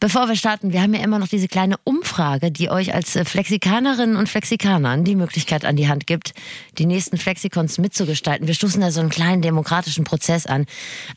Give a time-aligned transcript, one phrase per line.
[0.00, 3.26] Bevor wir starten, wir haben ja immer noch diese kleine Umfrage, die euch als äh,
[3.26, 6.32] Flexikanerinnen und Flexikanern die Möglichkeit an die Hand gibt,
[6.78, 8.46] die nächsten Flexikons mitzugestalten.
[8.46, 10.64] Wir stoßen da so einen kleinen demokratischen Prozess an.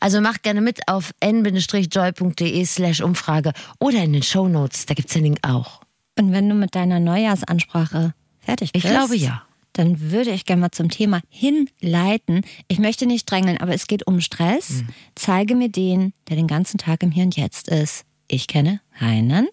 [0.00, 5.14] Also macht gerne mit auf n-joy.de slash Umfrage oder in den Show Notes, da gibt's
[5.14, 5.80] den Link auch.
[6.18, 8.84] Und wenn du mit deiner Neujahrsansprache fertig bist?
[8.84, 9.44] Ich glaube ja.
[9.72, 12.42] Dann würde ich gerne mal zum Thema hinleiten.
[12.68, 14.70] Ich möchte nicht drängeln, aber es geht um Stress.
[14.70, 14.88] Mhm.
[15.16, 18.04] Zeige mir den, der den ganzen Tag im Hier und Jetzt ist.
[18.34, 19.46] Ich kenne Heinen.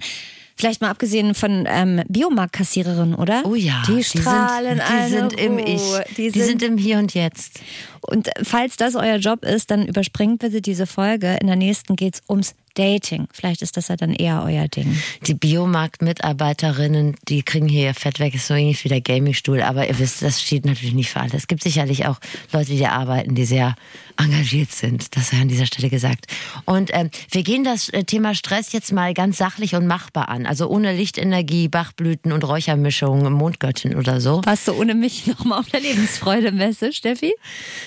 [0.58, 3.44] Vielleicht mal abgesehen von ähm, Biomarktkassiererinnen, oder?
[3.46, 3.84] Oh ja.
[3.88, 5.82] Die strahlen die sind, die sind im Ich.
[6.18, 7.60] Die sind, die sind im Hier und Jetzt.
[8.02, 11.38] Und falls das euer Job ist, dann überspringt bitte diese Folge.
[11.40, 13.28] In der nächsten geht es ums Dating.
[13.32, 14.98] Vielleicht ist das ja dann eher euer Ding.
[15.28, 19.62] Die Biomarkt-Mitarbeiterinnen, die kriegen hier ihr Fett weg, ist so ähnlich wie der Gaming-Stuhl.
[19.62, 21.34] Aber ihr wisst, das steht natürlich nicht für alle.
[21.34, 22.20] Es gibt sicherlich auch
[22.52, 23.76] Leute, die arbeiten, die sehr
[24.18, 25.16] engagiert sind.
[25.16, 26.28] Das sei an dieser Stelle gesagt.
[26.66, 30.46] Und ähm, wir gehen das äh, Thema Stress jetzt mal ganz sachlich und machbar an.
[30.46, 34.42] Also ohne Lichtenergie, Bachblüten und Räuchermischungen, Mondgöttin oder so.
[34.46, 37.34] Warst du ohne mich nochmal auf der Lebensfreude-Messe, Steffi?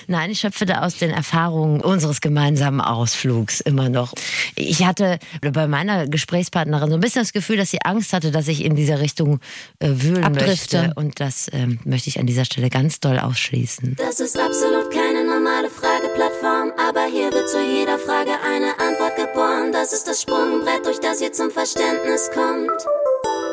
[0.07, 4.13] Nein, ich schöpfe da aus den Erfahrungen unseres gemeinsamen Ausflugs immer noch.
[4.55, 8.47] Ich hatte bei meiner Gesprächspartnerin so ein bisschen das Gefühl, dass sie Angst hatte, dass
[8.47, 9.39] ich in dieser Richtung
[9.79, 10.77] äh, wühlen Abdrifte.
[10.77, 10.93] möchte.
[10.95, 13.95] Und das ähm, möchte ich an dieser Stelle ganz doll ausschließen.
[13.97, 19.71] Das ist absolut keine normale Frageplattform, aber hier wird zu jeder Frage eine Antwort geboren.
[19.71, 22.71] Das ist das Sprungbrett, durch das ihr zum Verständnis kommt.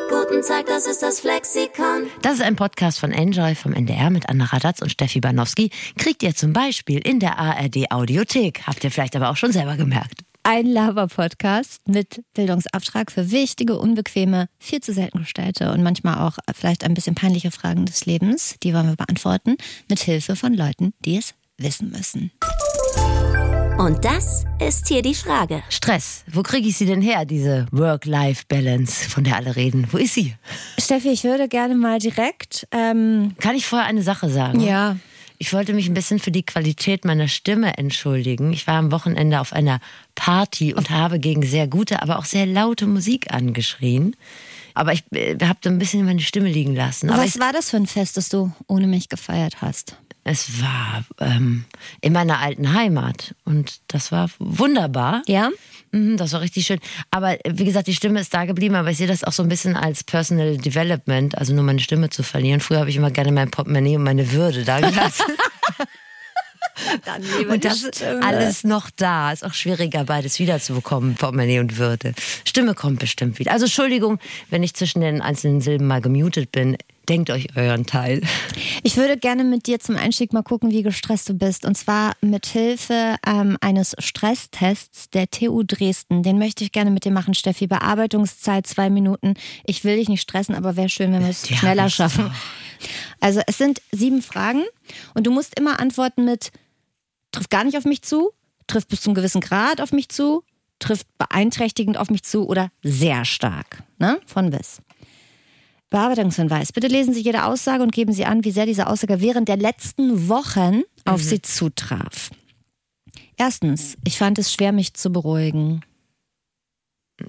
[0.09, 2.07] Guten Tag, das ist das Flexikon.
[2.21, 5.71] Das ist ein Podcast von Enjoy vom NDR mit Anna Radatz und Steffi Banowski.
[5.97, 8.61] Kriegt ihr zum Beispiel in der ARD Audiothek.
[8.67, 10.23] Habt ihr vielleicht aber auch schon selber gemerkt.
[10.45, 16.83] Ein Laber-Podcast mit Bildungsauftrag für wichtige, unbequeme, viel zu selten gestellte und manchmal auch vielleicht
[16.83, 18.57] ein bisschen peinliche Fragen des Lebens.
[18.61, 19.55] Die wollen wir beantworten
[19.89, 22.31] mit Hilfe von Leuten, die es wissen müssen.
[23.77, 25.63] Und das ist hier die Frage.
[25.69, 26.25] Stress.
[26.29, 29.87] Wo kriege ich sie denn her, diese Work-Life-Balance, von der alle reden?
[29.91, 30.35] Wo ist sie?
[30.77, 32.67] Steffi, ich würde gerne mal direkt.
[32.71, 34.59] Ähm, Kann ich vorher eine Sache sagen?
[34.59, 34.97] ja.
[35.43, 38.53] Ich wollte mich ein bisschen für die Qualität meiner Stimme entschuldigen.
[38.53, 39.81] Ich war am Wochenende auf einer
[40.15, 44.15] Party und habe gegen sehr gute, aber auch sehr laute Musik angeschrien.
[44.73, 47.09] Aber ich äh, habe so ein bisschen meine Stimme liegen lassen.
[47.09, 49.97] Aber Was war das für ein Fest, das du ohne mich gefeiert hast?
[50.23, 51.65] Es war ähm,
[52.01, 55.21] in meiner alten Heimat und das war wunderbar.
[55.27, 55.49] Ja?
[55.91, 56.79] Mhm, Das war richtig schön.
[57.11, 59.49] Aber wie gesagt, die Stimme ist da geblieben, aber ich sehe das auch so ein
[59.49, 62.61] bisschen als Personal Development, also nur meine Stimme zu verlieren.
[62.61, 65.25] Früher habe ich immer gerne mein Portemonnaie und meine Würde da gelassen.
[67.49, 69.31] Und das ist alles noch da.
[69.31, 72.13] Ist auch schwieriger, beides wiederzubekommen, Portemonnaie und Würde.
[72.45, 73.51] Stimme kommt bestimmt wieder.
[73.51, 74.19] Also Entschuldigung,
[74.49, 76.77] wenn ich zwischen den einzelnen Silben mal gemutet bin.
[77.09, 78.21] Denkt euch euren Teil.
[78.81, 81.65] Ich würde gerne mit dir zum Einstieg mal gucken, wie gestresst du bist.
[81.65, 86.23] Und zwar mit Hilfe ähm, eines Stresstests der TU Dresden.
[86.23, 87.67] Den möchte ich gerne mit dir machen, Steffi.
[87.67, 89.33] Bearbeitungszeit zwei Minuten.
[89.65, 92.31] Ich will dich nicht stressen, aber wäre schön, wenn wir es Die schneller schaffen.
[93.19, 94.63] Also es sind sieben Fragen
[95.13, 96.51] und du musst immer antworten mit
[97.31, 98.31] trifft gar nicht auf mich zu,
[98.67, 100.43] trifft bis zum gewissen Grad auf mich zu,
[100.79, 103.83] trifft beeinträchtigend auf mich zu oder sehr stark.
[103.97, 104.19] Ne?
[104.25, 104.81] Von bis.
[105.93, 106.71] Bearbeitungshinweis.
[106.71, 109.57] Bitte lesen Sie jede Aussage und geben Sie an, wie sehr diese Aussage während der
[109.57, 112.31] letzten Wochen auf Sie zutraf.
[113.37, 115.81] Erstens, ich fand es schwer, mich zu beruhigen.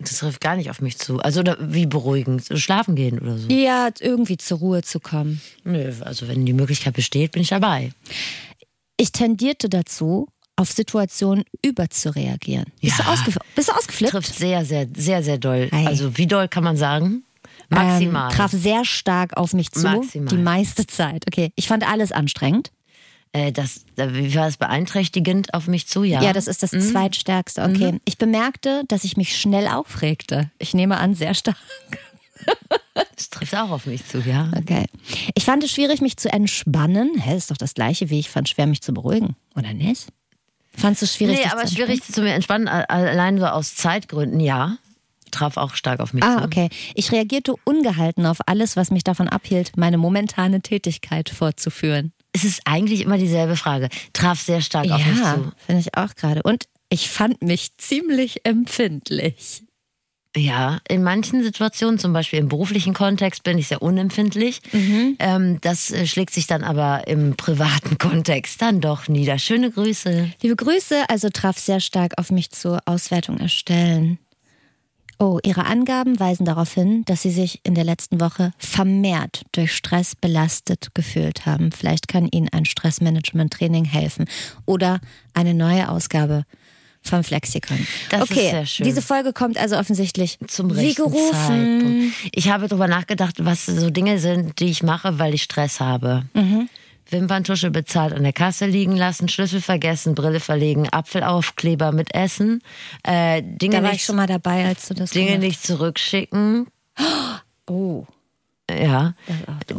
[0.00, 1.18] Das trifft gar nicht auf mich zu.
[1.18, 2.42] Also wie beruhigend.
[2.42, 3.48] So Schlafen gehen oder so.
[3.50, 5.42] Ja, irgendwie zur Ruhe zu kommen.
[5.64, 7.92] Nö, also wenn die Möglichkeit besteht, bin ich dabei.
[8.96, 12.66] Ich tendierte dazu, auf Situationen überzureagieren.
[12.80, 13.04] Bist, Ja.
[13.04, 14.12] du, ausgef bist du ausgeflippt?
[14.12, 15.68] Trifft sehr, sehr, sehr, sehr doll.
[15.70, 15.86] Ei.
[15.86, 17.24] Also wie doll kann man sagen?
[17.74, 18.30] Maximal.
[18.30, 19.82] Ähm, traf sehr stark auf mich zu.
[19.82, 20.28] Maximal.
[20.28, 21.24] Die meiste Zeit.
[21.26, 22.70] Okay, ich fand alles anstrengend.
[23.32, 26.04] Äh, das, wie war es beeinträchtigend auf mich zu?
[26.04, 27.62] Ja, Ja, das ist das zweitstärkste.
[27.64, 27.98] Okay.
[28.04, 30.50] Ich bemerkte, dass ich mich schnell aufregte.
[30.58, 31.56] Ich nehme an, sehr stark.
[33.16, 34.50] das trifft auch auf mich zu, ja.
[34.56, 34.86] Okay.
[35.34, 37.18] Ich fand es schwierig, mich zu entspannen.
[37.18, 40.06] Hä, ist doch das gleiche, wie ich fand schwer, mich zu beruhigen, oder nicht?
[40.76, 41.38] Fandst du es schwierig?
[41.38, 44.76] Nee, aber schwierig zu mir entspannen, allein so aus Zeitgründen, ja.
[45.34, 46.44] Traf auch stark auf mich Ah, zu.
[46.44, 46.68] okay.
[46.94, 52.12] Ich reagierte ungehalten auf alles, was mich davon abhielt, meine momentane Tätigkeit fortzuführen.
[52.32, 53.88] Es ist eigentlich immer dieselbe Frage.
[54.12, 55.52] Traf sehr stark auf mich Ja, zu.
[55.66, 56.42] finde ich auch gerade.
[56.42, 59.62] Und ich fand mich ziemlich empfindlich.
[60.36, 64.60] Ja, in manchen Situationen, zum Beispiel im beruflichen Kontext, bin ich sehr unempfindlich.
[64.72, 65.14] Mhm.
[65.20, 69.38] Ähm, das äh, schlägt sich dann aber im privaten Kontext dann doch nieder.
[69.38, 70.32] Schöne Grüße.
[70.42, 74.18] Liebe Grüße, also traf sehr stark auf mich zu Auswertung erstellen.
[75.18, 79.72] Oh, Ihre Angaben weisen darauf hin, dass Sie sich in der letzten Woche vermehrt durch
[79.72, 81.72] Stress belastet gefühlt haben.
[81.72, 84.26] Vielleicht kann Ihnen ein Stressmanagement-Training helfen
[84.66, 85.00] oder
[85.32, 86.44] eine neue Ausgabe
[87.04, 87.86] vom Flexikon.
[88.10, 88.86] Das ist okay, sehr schön.
[88.86, 91.32] diese Folge kommt also offensichtlich zum gerufen.
[91.32, 92.14] Zeitpunkt.
[92.32, 96.24] Ich habe darüber nachgedacht, was so Dinge sind, die ich mache, weil ich Stress habe.
[96.32, 96.68] Mhm.
[97.10, 102.62] Wimperntusche bezahlt an der Kasse liegen lassen, Schlüssel vergessen, Brille verlegen, Apfelaufkleber mit Essen,
[103.02, 105.62] äh, Dinge, Da war nicht, ich schon mal dabei, als du das Dinge gemacht nicht
[105.62, 106.66] zurückschicken,
[107.66, 108.06] Oh,
[108.70, 109.14] ja,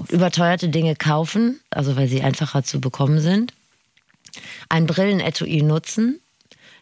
[0.10, 3.54] überteuerte Dinge kaufen, also weil sie einfacher zu bekommen sind,
[4.69, 6.19] ein Brillenetui nutzen.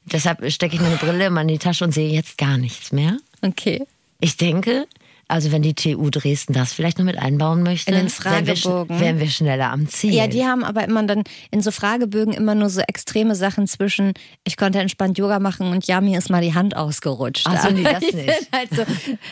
[0.06, 3.18] Deshalb stecke ich meine Brille immer in die Tasche und sehe jetzt gar nichts mehr.
[3.42, 3.86] Okay.
[4.20, 4.88] Ich denke,
[5.28, 8.56] also wenn die TU Dresden das vielleicht noch mit einbauen möchte, In den wären wir,
[8.56, 9.00] sch- Fragebogen.
[9.00, 10.14] wären wir schneller am Ziel.
[10.14, 14.14] Ja, die haben aber immer dann in so Fragebögen immer nur so extreme Sachen zwischen,
[14.44, 17.46] ich konnte entspannt Yoga machen und ja, mir ist mal die Hand ausgerutscht.
[17.50, 18.30] Ach so, nee, das ich nicht.
[18.54, 18.84] Halt so,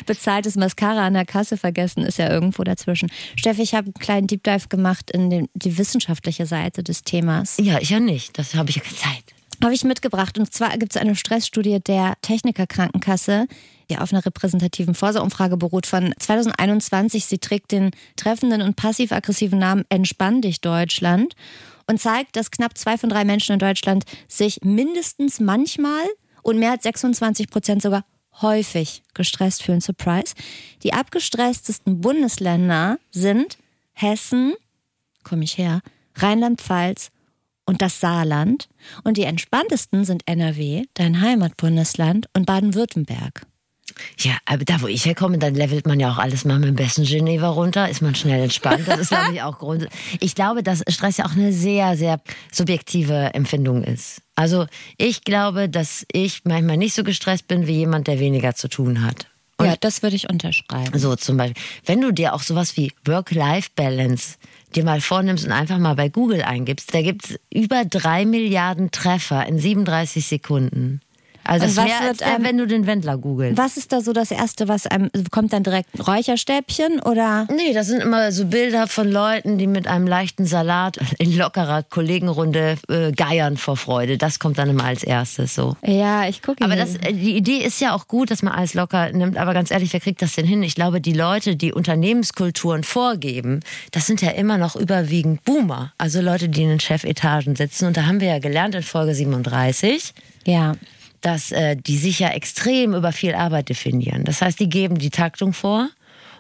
[0.05, 3.11] bezahltes Mascara an der Kasse vergessen ist ja irgendwo dazwischen.
[3.35, 7.57] Steffi, ich habe einen kleinen Deep Dive gemacht in den, die wissenschaftliche Seite des Themas.
[7.59, 8.37] ja, ich ja nicht.
[8.39, 9.23] Das habe ich ja keine Zeit.
[9.63, 10.39] Habe ich mitgebracht.
[10.39, 13.47] Und zwar gibt es eine Stressstudie der Techniker Krankenkasse,
[13.89, 17.25] die auf einer repräsentativen Vorsorgeumfrage beruht von 2021.
[17.25, 21.35] Sie trägt den treffenden und passiv-aggressiven Namen Entspann dich Deutschland
[21.85, 26.05] und zeigt, dass knapp zwei von drei Menschen in Deutschland sich mindestens manchmal
[26.41, 28.03] und mehr als 26 Prozent sogar
[28.41, 29.81] häufig gestresst fühlen.
[29.81, 30.33] Surprise.
[30.81, 33.59] Die abgestresstesten Bundesländer sind
[33.93, 34.53] Hessen,
[35.23, 35.81] komme ich her,
[36.15, 37.11] Rheinland-Pfalz
[37.71, 38.67] und das Saarland.
[39.05, 43.43] Und die entspanntesten sind NRW, dein Heimatbundesland und Baden-Württemberg.
[44.17, 46.75] Ja, aber da, wo ich herkomme, dann levelt man ja auch alles mal mit dem
[46.75, 48.87] besten Geneva runter, ist man schnell entspannt.
[48.87, 49.87] Das ist, glaube ich, auch Grund.
[50.19, 52.19] Ich glaube, dass Stress ja auch eine sehr, sehr
[52.51, 54.21] subjektive Empfindung ist.
[54.35, 54.65] Also
[54.97, 59.03] ich glaube, dass ich manchmal nicht so gestresst bin wie jemand, der weniger zu tun
[59.03, 59.27] hat.
[59.57, 60.97] Und ja, das würde ich unterschreiben.
[60.97, 64.37] So zum Beispiel, wenn du dir auch sowas wie Work-Life-Balance
[64.71, 68.91] dir mal vornimmst und einfach mal bei Google eingibst, da gibt es über drei Milliarden
[68.91, 71.01] Treffer in 37 Sekunden.
[71.43, 73.57] Also Und das was wird wär, einem- wenn du den Wendler googelst.
[73.57, 77.47] Was ist da so das Erste, was einem kommt dann direkt ein Räucherstäbchen oder?
[77.55, 81.83] Nee, das sind immer so Bilder von Leuten, die mit einem leichten Salat in lockerer
[81.83, 84.17] Kollegenrunde äh, geiern vor Freude.
[84.17, 85.75] Das kommt dann immer als erstes so.
[85.85, 86.63] Ja, ich gucke.
[86.63, 89.37] Aber das, äh, die Idee ist ja auch gut, dass man alles locker nimmt.
[89.37, 90.61] Aber ganz ehrlich, wer kriegt das denn hin?
[90.63, 93.61] Ich glaube, die Leute, die Unternehmenskulturen vorgeben,
[93.91, 95.93] das sind ja immer noch überwiegend Boomer.
[95.97, 97.85] Also Leute, die in den Chefetagen sitzen.
[97.87, 100.13] Und da haben wir ja gelernt in Folge 37,
[100.45, 100.75] ja.
[101.21, 104.25] Dass äh, die sich ja extrem über viel Arbeit definieren.
[104.25, 105.89] Das heißt, die geben die Taktung vor.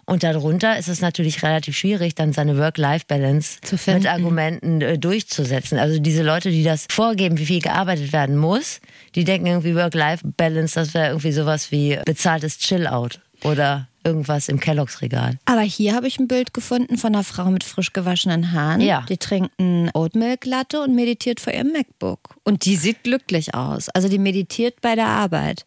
[0.05, 5.77] Und darunter ist es natürlich relativ schwierig, dann seine Work-Life-Balance mit Argumenten äh, durchzusetzen.
[5.77, 8.81] Also diese Leute, die das vorgeben, wie viel gearbeitet werden muss,
[9.15, 15.01] die denken irgendwie Work-Life-Balance, das wäre irgendwie sowas wie bezahltes Chill-Out oder irgendwas im Kelloggs
[15.01, 15.37] Regal.
[15.45, 18.81] Aber hier habe ich ein Bild gefunden von einer Frau mit frisch gewaschenen Haaren.
[18.81, 19.05] Ja.
[19.07, 22.35] Die trinkt einen Oat Milk Latte und meditiert vor ihrem MacBook.
[22.43, 23.89] Und die sieht glücklich aus.
[23.89, 25.65] Also die meditiert bei der Arbeit.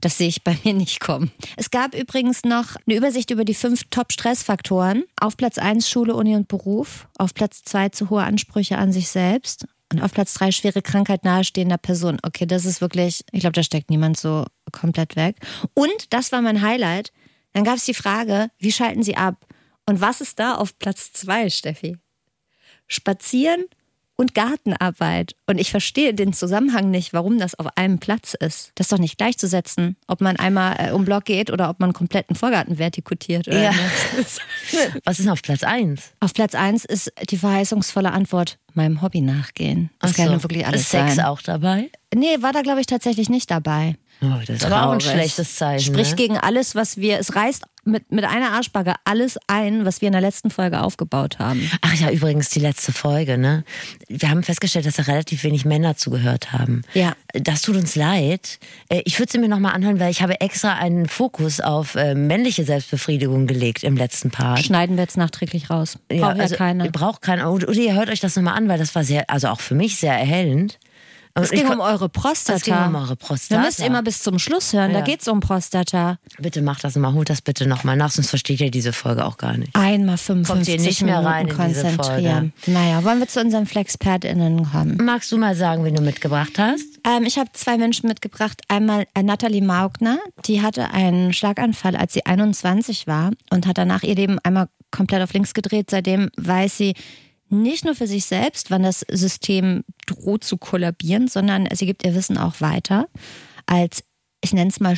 [0.00, 1.30] Das sehe ich bei mir nicht kommen.
[1.56, 5.04] Es gab übrigens noch eine Übersicht über die fünf Top-Stressfaktoren.
[5.20, 7.08] Auf Platz 1 Schule, Uni und Beruf.
[7.18, 9.66] Auf Platz 2 zu hohe Ansprüche an sich selbst.
[9.96, 12.18] Und auf Platz 3 schwere Krankheit nahestehender Person.
[12.22, 15.36] Okay, das ist wirklich, ich glaube, da steckt niemand so komplett weg.
[15.72, 17.12] Und, das war mein Highlight,
[17.54, 19.46] dann gab es die Frage, wie schalten Sie ab?
[19.86, 21.96] Und was ist da auf Platz 2, Steffi?
[22.88, 23.64] Spazieren
[24.16, 25.36] und Gartenarbeit.
[25.46, 28.72] Und ich verstehe den Zusammenhang nicht, warum das auf einem Platz ist.
[28.74, 31.88] Das ist doch nicht gleichzusetzen, ob man einmal äh, um Block geht oder ob man
[31.88, 33.46] einen kompletten Vorgarten vertikutiert.
[33.48, 33.70] Oder Ja.
[35.04, 36.12] Was ist denn auf Platz 1?
[36.20, 39.90] Auf Platz 1 ist die verheißungsvolle Antwort, meinem Hobby nachgehen.
[40.00, 41.24] Das kann ja wirklich alles ist Sex sein.
[41.24, 41.90] auch dabei?
[42.14, 43.96] Nee, war da glaube ich tatsächlich nicht dabei.
[44.22, 45.12] Oh, das ist aber auch ein Traurig.
[45.12, 45.94] schlechtes Zeichen.
[45.94, 46.16] Spricht ne?
[46.16, 50.12] gegen alles, was wir, es reißt mit, mit einer Arschbacke alles ein, was wir in
[50.12, 51.70] der letzten Folge aufgebaut haben.
[51.82, 53.64] Ach ja, übrigens die letzte Folge, ne?
[54.08, 56.82] Wir haben festgestellt, dass da relativ wenig Männer zugehört haben.
[56.94, 57.14] Ja.
[57.32, 58.58] Das tut uns leid.
[58.88, 62.14] Äh, Ich würde sie mir nochmal anhören, weil ich habe extra einen Fokus auf äh,
[62.14, 64.60] männliche Selbstbefriedigung gelegt im letzten Part.
[64.64, 65.98] Schneiden wir jetzt nachträglich raus.
[66.08, 66.86] Braucht ja, also, keiner.
[66.86, 67.52] Ihr braucht keiner.
[67.52, 69.74] Oder oder ihr hört euch das nochmal an, weil das war sehr, also auch für
[69.74, 70.78] mich sehr erhellend.
[71.36, 72.56] Und Es ging um eure Prostata.
[72.56, 73.60] Es ging um eure Prostata.
[73.60, 75.04] Wir müssen immer bis zum Schluss hören, da Ja.
[75.04, 76.18] geht's um Prostata.
[76.38, 79.36] Bitte macht das mal, holt das bitte nochmal nach, sonst versteht ihr diese Folge auch
[79.36, 79.74] gar nicht.
[79.76, 82.52] Einmal 55 Kommt ihr nicht mehr Minuten rein in diese konzentrieren.
[82.66, 84.96] Naja, wollen wir zu unseren FlexpertInnen kommen?
[85.02, 86.84] Magst du mal sagen, wen du mitgebracht hast?
[87.06, 88.62] Ähm, ich habe zwei Menschen mitgebracht.
[88.68, 94.02] Einmal äh, Nathalie Maugner, die hatte einen Schlaganfall, als sie 21 war und hat danach
[94.02, 95.90] ihr Leben einmal komplett auf links gedreht.
[95.90, 96.94] Seitdem weiß sie
[97.48, 102.14] nicht nur für sich selbst, wann das System droht zu kollabieren, sondern sie gibt ihr
[102.14, 103.08] Wissen auch weiter
[103.66, 104.04] als,
[104.42, 104.96] ich nenne es mal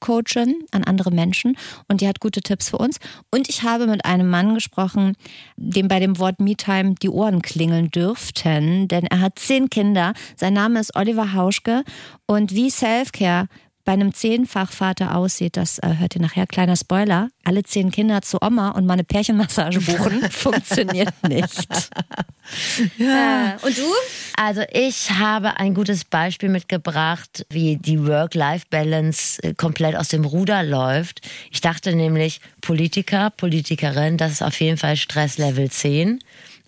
[0.00, 1.56] Coachin an andere Menschen
[1.86, 2.98] und die hat gute Tipps für uns.
[3.30, 5.14] Und ich habe mit einem Mann gesprochen,
[5.56, 10.14] dem bei dem Wort Me-Time die Ohren klingeln dürften, denn er hat zehn Kinder.
[10.36, 11.84] Sein Name ist Oliver Hauschke
[12.26, 13.46] und wie Selfcare
[13.90, 18.38] bei einem Zehnfachvater aussieht, das äh, hört ihr nachher, kleiner Spoiler, alle zehn Kinder zu
[18.40, 21.66] Oma und mal eine Pärchenmassage buchen, funktioniert nicht.
[22.96, 23.56] Ja.
[23.56, 23.82] Äh, und du?
[24.36, 30.62] Also ich habe ein gutes Beispiel mitgebracht, wie die Work-Life-Balance äh, komplett aus dem Ruder
[30.62, 31.28] läuft.
[31.50, 36.20] Ich dachte nämlich, Politiker, Politikerin, das ist auf jeden Fall Stresslevel 10.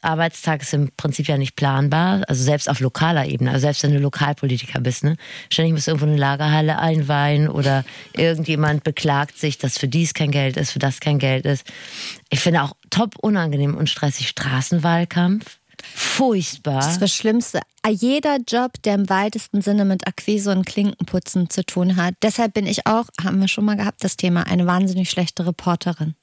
[0.02, 3.92] Arbeitstag ist im Prinzip ja nicht planbar, also selbst auf lokaler Ebene, also selbst wenn
[3.92, 5.16] du Lokalpolitiker bist, ne?
[5.50, 7.84] Ständig musst du irgendwo eine Lagerhalle einweihen oder
[8.16, 11.66] irgendjemand beklagt sich, dass für dies kein Geld ist, für das kein Geld ist.
[12.30, 15.58] Ich finde auch top unangenehm und stressig Straßenwahlkampf.
[15.82, 16.76] Furchtbar.
[16.76, 17.60] Das ist das Schlimmste.
[17.88, 22.14] Jeder Job, der im weitesten Sinne mit Akquise und Klinkenputzen zu tun hat.
[22.22, 26.14] Deshalb bin ich auch, haben wir schon mal gehabt, das Thema, eine wahnsinnig schlechte Reporterin.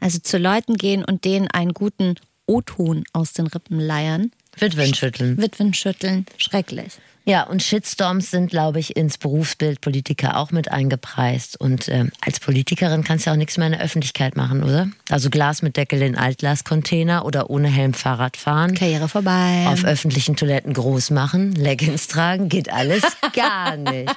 [0.00, 4.30] Also zu Leuten gehen und denen einen guten O-Ton aus den Rippen leiern.
[4.58, 5.36] Witwen schütteln.
[5.38, 6.26] Witwen schütteln.
[6.38, 6.92] Schrecklich.
[7.28, 11.60] Ja, und Shitstorms sind, glaube ich, ins Berufsbild Politiker auch mit eingepreist.
[11.60, 14.88] Und ähm, als Politikerin kannst du ja auch nichts mehr in der Öffentlichkeit machen, oder?
[15.10, 18.74] Also Glas mit Deckel in Altglascontainer oder ohne Helm Fahrrad fahren.
[18.76, 19.66] Karriere vorbei.
[19.66, 23.02] Auf öffentlichen Toiletten groß machen, Leggings tragen, geht alles
[23.34, 24.14] gar nicht.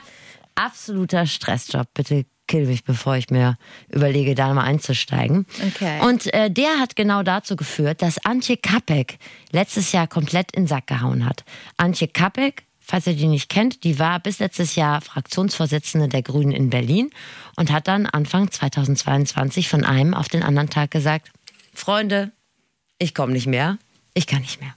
[0.53, 1.87] Absoluter Stressjob.
[1.95, 5.45] Bitte kill mich, bevor ich mir überlege, da mal einzusteigen.
[5.67, 6.01] Okay.
[6.01, 9.19] Und äh, der hat genau dazu geführt, dass Antje Kapek
[9.51, 11.45] letztes Jahr komplett in den Sack gehauen hat.
[11.77, 16.51] Antje Kapek falls ihr die nicht kennt, die war bis letztes Jahr Fraktionsvorsitzende der Grünen
[16.51, 17.11] in Berlin
[17.55, 21.29] und hat dann Anfang 2022 von einem auf den anderen Tag gesagt,
[21.71, 22.31] Freunde,
[22.97, 23.77] ich komme nicht mehr,
[24.15, 24.73] ich kann nicht mehr.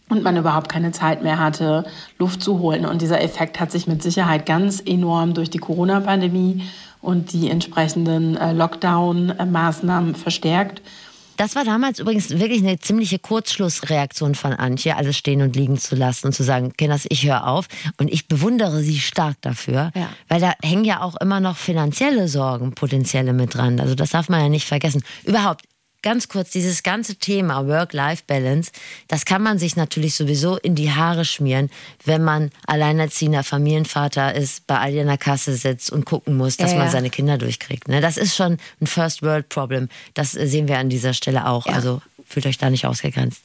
[0.09, 1.85] und man überhaupt keine Zeit mehr hatte,
[2.17, 2.87] Luft zu holen.
[2.87, 6.63] Und dieser Effekt hat sich mit Sicherheit ganz enorm durch die Corona-Pandemie
[6.99, 10.81] und die entsprechenden äh, Lockdown-Maßnahmen verstärkt.
[11.41, 15.95] Das war damals übrigens wirklich eine ziemliche Kurzschlussreaktion von Antje, alles stehen und liegen zu
[15.95, 17.65] lassen und zu sagen, Kinders, ich höre auf.
[17.97, 20.09] Und ich bewundere sie stark dafür, Ja.
[20.27, 23.79] weil da hängen ja auch immer noch finanzielle Sorgen, potenzielle mit dran.
[23.79, 25.01] Also das darf man ja nicht vergessen.
[25.23, 25.63] Überhaupt,
[26.01, 28.71] ganz kurz, dieses ganze Thema Work-Life-Balance,
[29.07, 31.69] das kann man sich natürlich sowieso in die Haare schmieren,
[32.05, 36.77] wenn man alleinerziehender Familienvater ist, bei an der Kasse sitzt und gucken muss, dass Ja,
[36.77, 36.91] man ja.
[36.91, 37.87] seine Kinder durchkriegt.
[37.87, 38.01] Ne?
[38.01, 39.89] Das ist schon ein First-World-Problem.
[40.13, 41.67] Das äh, sehen wir an dieser Stelle auch.
[41.67, 41.73] Ja.
[41.73, 43.41] Also fühlt euch da nicht ausgegrenzt.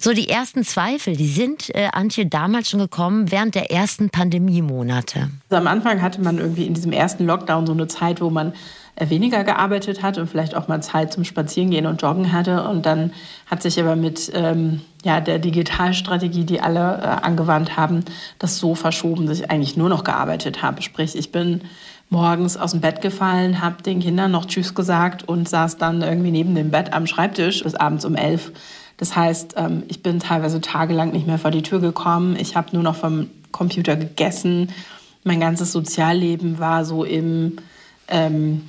[0.00, 5.30] So, die ersten Zweifel, die sind, äh, Antje, damals schon gekommen, während der ersten Pandemiemonate.
[5.50, 8.54] Also am Anfang hatte man irgendwie in diesem ersten Lockdown so eine Zeit, wo man
[8.98, 12.68] weniger gearbeitet hat und vielleicht auch mal Zeit zum Spazierengehen und Joggen hatte.
[12.68, 13.12] Und dann
[13.46, 18.04] hat sich aber mit ähm, ja, der Digitalstrategie, die alle äh, angewandt haben,
[18.38, 20.82] das so verschoben, dass ich eigentlich nur noch gearbeitet habe.
[20.82, 21.62] Sprich, ich bin
[22.08, 26.30] morgens aus dem Bett gefallen, habe den Kindern noch Tschüss gesagt und saß dann irgendwie
[26.30, 28.52] neben dem Bett am Schreibtisch bis abends um elf.
[28.96, 32.36] Das heißt, ähm, ich bin teilweise tagelang nicht mehr vor die Tür gekommen.
[32.36, 34.70] Ich habe nur noch vom Computer gegessen.
[35.24, 37.56] Mein ganzes Sozialleben war so im,
[38.08, 38.62] ähm,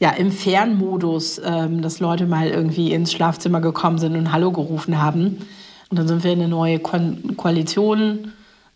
[0.00, 5.00] ja, im Fernmodus, ähm, dass Leute mal irgendwie ins Schlafzimmer gekommen sind und Hallo gerufen
[5.00, 5.46] haben.
[5.90, 8.32] Und dann sind wir in eine neue Kon Koalition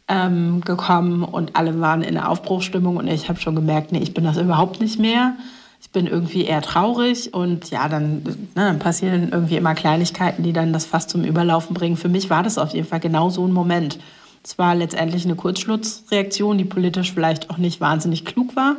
[0.06, 4.12] ähm, gekommen und alle waren in einer Aufbruchsstimmung und ich habe schon gemerkt, nee, ich
[4.12, 5.34] bin das überhaupt nicht mehr.
[5.80, 10.52] Ich bin irgendwie eher traurig und ja, dann, ne, dann passieren irgendwie immer Kleinigkeiten, die
[10.52, 11.96] dann das fast zum Überlaufen bringen.
[11.96, 13.98] Für mich war das auf jeden Fall genau so ein Moment.
[14.42, 18.76] Es war letztendlich eine Kurzschlussreaktion, die politisch vielleicht auch nicht wahnsinnig klug war,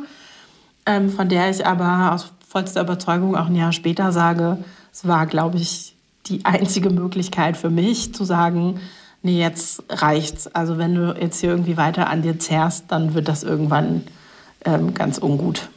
[0.84, 4.58] ähm, von der ich aber aus vollster Überzeugung auch ein Jahr später sage,
[4.92, 5.94] es war, glaube ich,
[6.26, 8.80] die einzige Möglichkeit für mich zu sagen,
[9.22, 10.46] nee, jetzt reicht's.
[10.48, 14.04] Also wenn du jetzt hier irgendwie weiter an dir zerrst, dann wird das irgendwann
[14.64, 15.68] ähm, ganz ungut.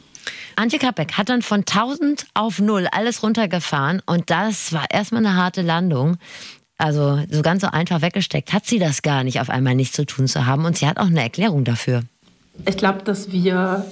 [0.56, 5.36] Antje Kappek hat dann von 1000 auf 0 alles runtergefahren und das war erstmal eine
[5.36, 6.18] harte Landung.
[6.76, 10.06] Also so ganz so einfach weggesteckt hat sie das gar nicht, auf einmal nichts zu
[10.06, 12.02] tun zu haben und sie hat auch eine Erklärung dafür.
[12.66, 13.84] Ich glaube, dass wir,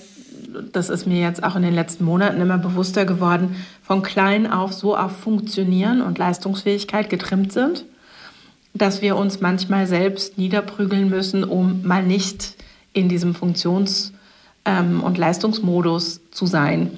[0.72, 4.72] das ist mir jetzt auch in den letzten Monaten immer bewusster geworden, von klein auf
[4.72, 7.84] so auf Funktionieren und Leistungsfähigkeit getrimmt sind,
[8.74, 12.54] dass wir uns manchmal selbst niederprügeln müssen, um mal nicht
[12.92, 14.12] in diesem Funktions-
[14.64, 16.90] ähm, und Leistungsmodus zu sein.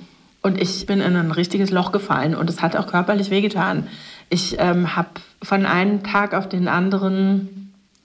[0.43, 3.89] Und ich bin in ein richtiges Loch gefallen und es hat auch körperlich wehgetan.
[4.31, 5.09] Ich ähm, habe
[5.43, 7.60] von einem Tag auf den anderen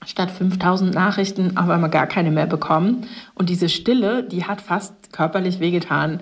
[0.06, 3.06] statt 5000 Nachrichten auf einmal gar keine mehr bekommen.
[3.34, 6.22] Und diese Stille, die hat fast körperlich wehgetan.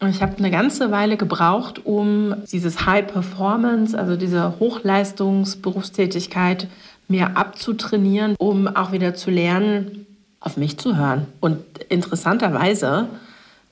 [0.00, 6.66] Und ich habe eine ganze Weile gebraucht, um dieses High Performance, also diese Hochleistungsberufstätigkeit
[7.06, 10.06] mir abzutrainieren, um auch wieder zu lernen,
[10.40, 11.26] auf mich zu hören.
[11.40, 13.06] Und interessanterweise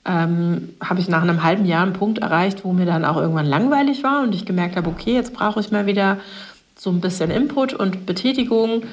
[0.04, 3.46] ähm, habe ich nach einem halben Jahr einen Punkt erreicht, wo mir dann auch irgendwann
[3.46, 6.18] langweilig war und ich gemerkt habe, okay, jetzt brauche ich mal wieder
[6.76, 8.84] so ein bisschen Input und Betätigung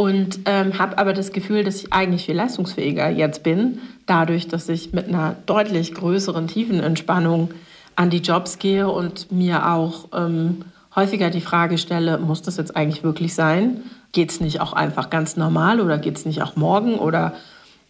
[0.00, 4.70] und ähm, habe aber das Gefühl, dass ich eigentlich viel leistungsfähiger jetzt bin, dadurch, dass
[4.70, 7.50] ich mit einer deutlich größeren Tiefenentspannung
[7.96, 10.64] an die Jobs gehe und mir auch ähm,
[10.96, 13.82] häufiger die Frage stelle, muss das jetzt eigentlich wirklich sein?
[14.12, 17.34] Geht es nicht auch einfach ganz normal oder geht es nicht auch morgen oder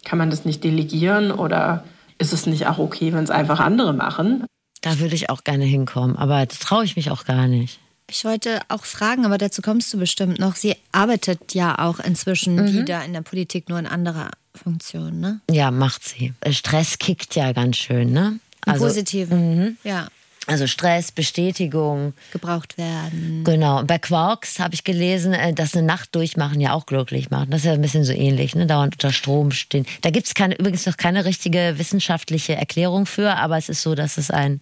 [0.05, 1.85] kann man das nicht delegieren oder
[2.19, 4.45] ist es nicht auch okay, wenn es einfach andere machen?
[4.81, 7.79] Da würde ich auch gerne hinkommen, aber das traue ich mich auch gar nicht.
[8.11, 10.57] Ich wollte auch fragen, aber dazu kommst du bestimmt noch.
[10.57, 12.73] Sie arbeitet ja auch inzwischen mhm.
[12.73, 15.41] wieder in der Politik, nur in anderer Funktion, ne?
[15.49, 16.35] Ja, macht sie.
[16.51, 18.41] Stress kickt ja ganz schön, ne?
[18.63, 19.77] Also, Positiven, mhm.
[19.85, 20.09] ja.
[20.47, 22.15] Also Stress, Bestätigung.
[22.33, 23.45] Gebraucht werden.
[23.45, 23.79] Genau.
[23.79, 27.53] Und bei Quarks habe ich gelesen, äh, dass eine Nacht durchmachen ja auch glücklich macht.
[27.53, 28.67] Das ist ja ein bisschen so ähnlich, ne?
[28.67, 29.87] dauernd unter Strom stehen.
[30.01, 34.19] Da gibt es übrigens noch keine richtige wissenschaftliche Erklärung für, aber es ist so, dass
[34.19, 34.61] es ein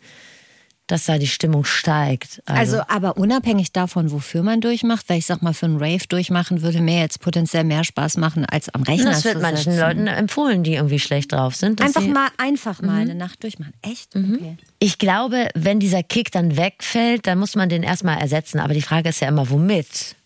[0.88, 2.42] dass da die Stimmung steigt.
[2.46, 2.78] Also.
[2.78, 6.62] also, aber unabhängig davon, wofür man durchmacht, weil ich sag mal, für einen Rave durchmachen
[6.62, 10.64] würde mir jetzt potenziell mehr Spaß machen, als am Rechner Das wird manchen Leuten empfohlen,
[10.64, 11.80] die irgendwie schlecht drauf sind.
[11.80, 13.10] Einfach mal, einfach mal mhm.
[13.10, 13.74] eine Nacht durchmachen.
[13.82, 14.14] Echt?
[14.14, 14.34] Mhm.
[14.34, 14.56] Okay.
[14.78, 18.58] Ich glaube, wenn dieser Kick dann wegfällt, dann muss man den erstmal ersetzen.
[18.58, 20.16] Aber die Frage ist ja immer, womit?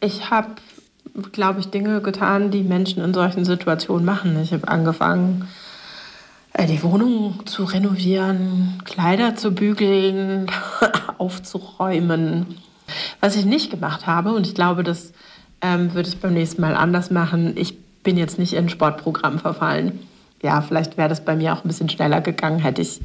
[0.00, 0.56] Ich habe,
[1.32, 4.40] glaube ich, Dinge getan, die Menschen in solchen Situationen machen.
[4.42, 5.59] Ich habe angefangen, äh,
[6.58, 10.50] die Wohnung zu renovieren, Kleider zu bügeln,
[11.18, 12.58] aufzuräumen.
[13.20, 15.12] Was ich nicht gemacht habe, und ich glaube, das
[15.60, 19.38] ähm, würde ich beim nächsten Mal anders machen, ich bin jetzt nicht in ein Sportprogramm
[19.38, 20.00] verfallen.
[20.42, 23.00] Ja, vielleicht wäre das bei mir auch ein bisschen schneller gegangen, hätte ich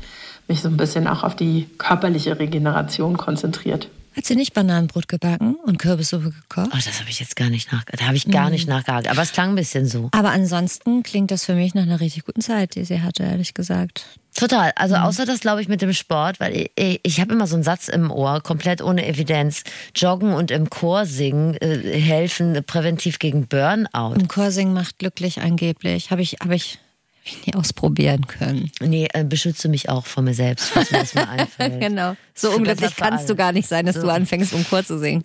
[0.47, 3.89] mich so ein bisschen auch auf die körperliche Regeneration konzentriert.
[4.15, 6.69] Hat sie nicht Bananenbrot gebacken und Kürbissuppe gekocht?
[6.71, 8.01] Oh, das habe ich jetzt gar nicht nachgehakt.
[8.01, 8.53] Da habe ich gar mhm.
[8.53, 9.09] nicht nachgehakt.
[9.09, 10.09] Aber es klang ein bisschen so.
[10.11, 13.53] Aber ansonsten klingt das für mich nach einer richtig guten Zeit, die sie hatte, ehrlich
[13.53, 14.05] gesagt.
[14.33, 14.71] Total.
[14.77, 15.01] Also mhm.
[15.01, 17.89] außer das, glaube ich, mit dem Sport, weil ich, ich habe immer so einen Satz
[17.89, 19.63] im Ohr, komplett ohne Evidenz.
[19.93, 24.15] Joggen und im Chor singen äh, helfen präventiv gegen Burnout.
[24.15, 26.11] Im Chor singen macht glücklich angeblich.
[26.11, 26.79] Habe ich, hab ich
[27.25, 28.71] ich nie ausprobieren können.
[28.79, 31.79] Nee, äh, beschütze mich auch vor mir selbst, falls mir das mal einfällt.
[31.79, 32.15] genau.
[32.35, 34.01] So unglücklich kannst du gar nicht sein, dass so.
[34.01, 35.23] du anfängst, um Chor zu singen.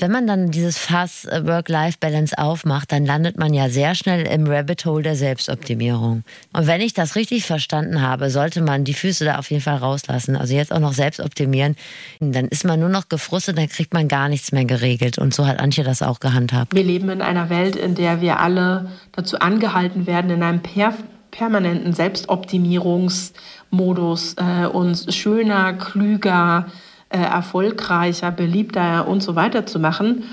[0.00, 4.46] Wenn man dann dieses Fass äh, Work-Life-Balance aufmacht, dann landet man ja sehr schnell im
[4.46, 6.22] Rabbit Hole der Selbstoptimierung.
[6.52, 9.76] Und wenn ich das richtig verstanden habe, sollte man die Füße da auf jeden Fall
[9.76, 10.36] rauslassen.
[10.36, 11.74] Also jetzt auch noch selbst optimieren.
[12.20, 15.18] Dann ist man nur noch gefrustet, dann kriegt man gar nichts mehr geregelt.
[15.18, 16.74] Und so hat Antje das auch gehandhabt.
[16.74, 21.18] Wir leben in einer Welt, in der wir alle dazu angehalten werden, in einem perfekten
[21.30, 21.94] permanenten
[23.70, 26.66] Selbstoptimierungsmodus, äh, uns schöner, klüger,
[27.10, 30.24] äh, erfolgreicher, beliebter und so weiter zu machen.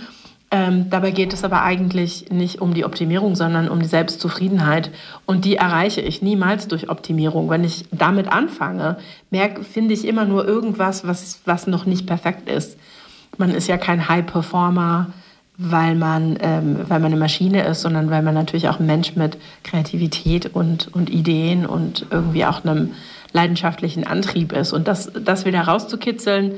[0.52, 4.91] Ähm, dabei geht es aber eigentlich nicht um die Optimierung, sondern um die Selbstzufriedenheit.
[5.26, 7.50] Und die erreiche ich niemals durch Optimierung.
[7.50, 8.98] Wenn ich damit anfange,
[9.32, 12.78] merke, finde ich immer nur irgendwas, was, was noch nicht perfekt ist.
[13.38, 15.08] Man ist ja kein High-Performer
[15.58, 19.15] weil man, ähm, weil man eine Maschine ist, sondern weil man natürlich auch ein Mensch
[19.15, 22.91] mit Kreativität und, und Ideen und irgendwie auch einem
[23.36, 24.74] leidenschaftlichen Antrieb ist.
[24.74, 26.58] Und das, das wieder rauszukitzeln,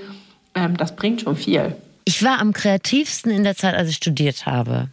[0.53, 1.75] ähm, das bringt schon viel.
[2.05, 4.89] Ich war am kreativsten in der Zeit, als ich studiert habe.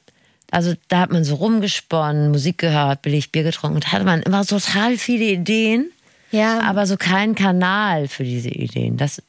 [0.50, 4.44] Also da hat man so rumgesponnen, Musik gehört, billig Bier getrunken und hatte man immer
[4.44, 5.90] total viele Ideen,
[6.30, 6.60] ja.
[6.60, 8.96] aber so keinen Kanal für diese Ideen.
[8.96, 9.22] Das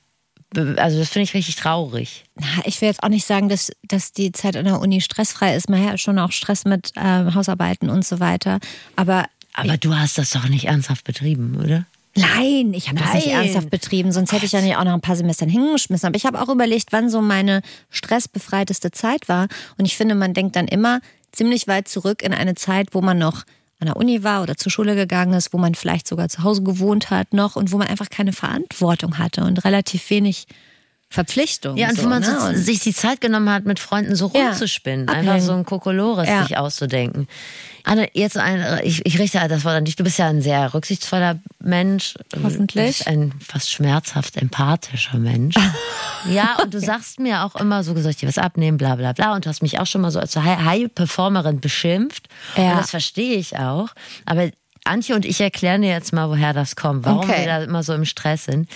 [0.77, 2.23] also das finde ich richtig traurig.
[2.35, 5.53] Na, ich will jetzt auch nicht sagen, dass, dass die Zeit an der Uni stressfrei
[5.53, 5.69] ist.
[5.69, 8.59] Man hat schon auch Stress mit äh, Hausarbeiten und so weiter.
[8.95, 11.85] Aber aber du hast das doch nicht ernsthaft betrieben, oder?
[12.17, 15.01] Nein, ich habe das nicht ernsthaft betrieben, sonst hätte ich ja nicht auch noch ein
[15.01, 16.07] paar Semestern hingeschmissen.
[16.07, 19.47] Aber ich habe auch überlegt, wann so meine stressbefreiteste Zeit war.
[19.77, 21.01] Und ich finde, man denkt dann immer
[21.33, 23.43] ziemlich weit zurück in eine Zeit, wo man noch
[23.79, 26.63] an der Uni war oder zur Schule gegangen ist, wo man vielleicht sogar zu Hause
[26.63, 30.47] gewohnt hat noch und wo man einfach keine Verantwortung hatte und relativ wenig
[31.15, 31.77] Verpflichtung.
[31.77, 32.39] Ja, und so, wo man ne?
[32.39, 35.07] so, sich die Zeit genommen hat, mit Freunden so Ja, rumzuspinnen.
[35.07, 35.29] abhängen.
[35.29, 36.43] Einfach so ein Kokolores Ja.
[36.43, 37.27] sich auszudenken.
[37.85, 39.95] Anne, jetzt ein, ich, ich richte das Wort an dich.
[39.95, 42.15] Du bist ja ein sehr rücksichtsvoller Mensch.
[42.43, 43.07] Hoffentlich.
[43.07, 45.55] Ein fast schmerzhaft empathischer Mensch.
[46.29, 49.13] ja, und du sagst mir auch immer so, soll ich dir was abnehmen, bla bla
[49.13, 49.35] bla.
[49.35, 52.27] Und du hast mich auch schon mal so als High-Performerin beschimpft.
[52.57, 52.71] Ja.
[52.71, 53.89] Und das verstehe ich auch.
[54.25, 54.49] Aber
[54.83, 57.39] Antje und ich erklären dir jetzt mal, woher das kommt, warum Okay.
[57.39, 58.69] wir da immer so im Stress sind.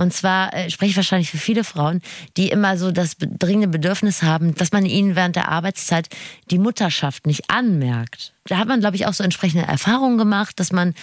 [0.00, 2.00] Und zwar äh, spreche ich wahrscheinlich für viele Frauen,
[2.38, 6.08] die immer so das dringende Bedürfnis haben, dass man ihnen während der Arbeitszeit
[6.50, 8.32] die Mutterschaft nicht anmerkt.
[8.46, 10.94] Da hat man, glaube ich, auch so entsprechende Erfahrungen gemacht, dass man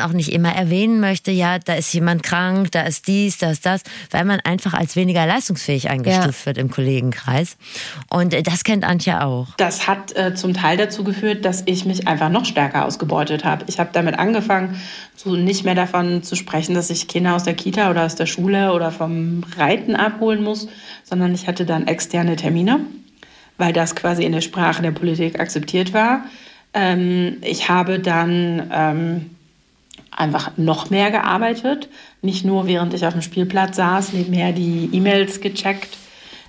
[0.00, 3.64] auch nicht immer erwähnen möchte, ja, da ist jemand krank, da ist dies, da ist
[3.64, 7.56] das, weil man einfach als weniger leistungsfähig eingestuft wird im Kollegenkreis.
[8.10, 9.48] Und äh, das kennt Antje auch.
[9.56, 13.64] Das hat äh, zum Teil dazu geführt, dass ich mich einfach noch stärker ausgebeutet habe.
[13.68, 14.80] Ich habe damit angefangen,
[15.14, 18.26] so nicht mehr davon zu sprechen, dass ich Kinder aus der Kita oder aus der
[18.26, 20.66] Schule oder vom Reiten abholen muss,
[21.04, 22.80] sondern ich hatte dann externe Termine,
[23.58, 26.24] weil das quasi in der Sprache der Politik akzeptiert war.
[26.72, 29.30] Ähm, ich habe dann ähm,
[30.16, 31.88] einfach noch mehr gearbeitet.
[32.22, 35.96] Nicht nur während ich auf dem Spielplatz saß, nebenher die E-Mails gecheckt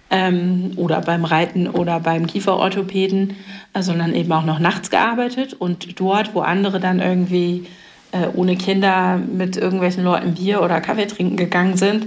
[0.10, 3.36] ähm, oder beim Reiten oder beim Kieferorthopäden,
[3.74, 5.54] äh, sondern eben auch noch nachts gearbeitet.
[5.54, 7.68] Und dort, wo andere dann irgendwie
[8.12, 12.06] äh, ohne Kinder mit irgendwelchen Leuten Bier oder Kaffee trinken gegangen sind,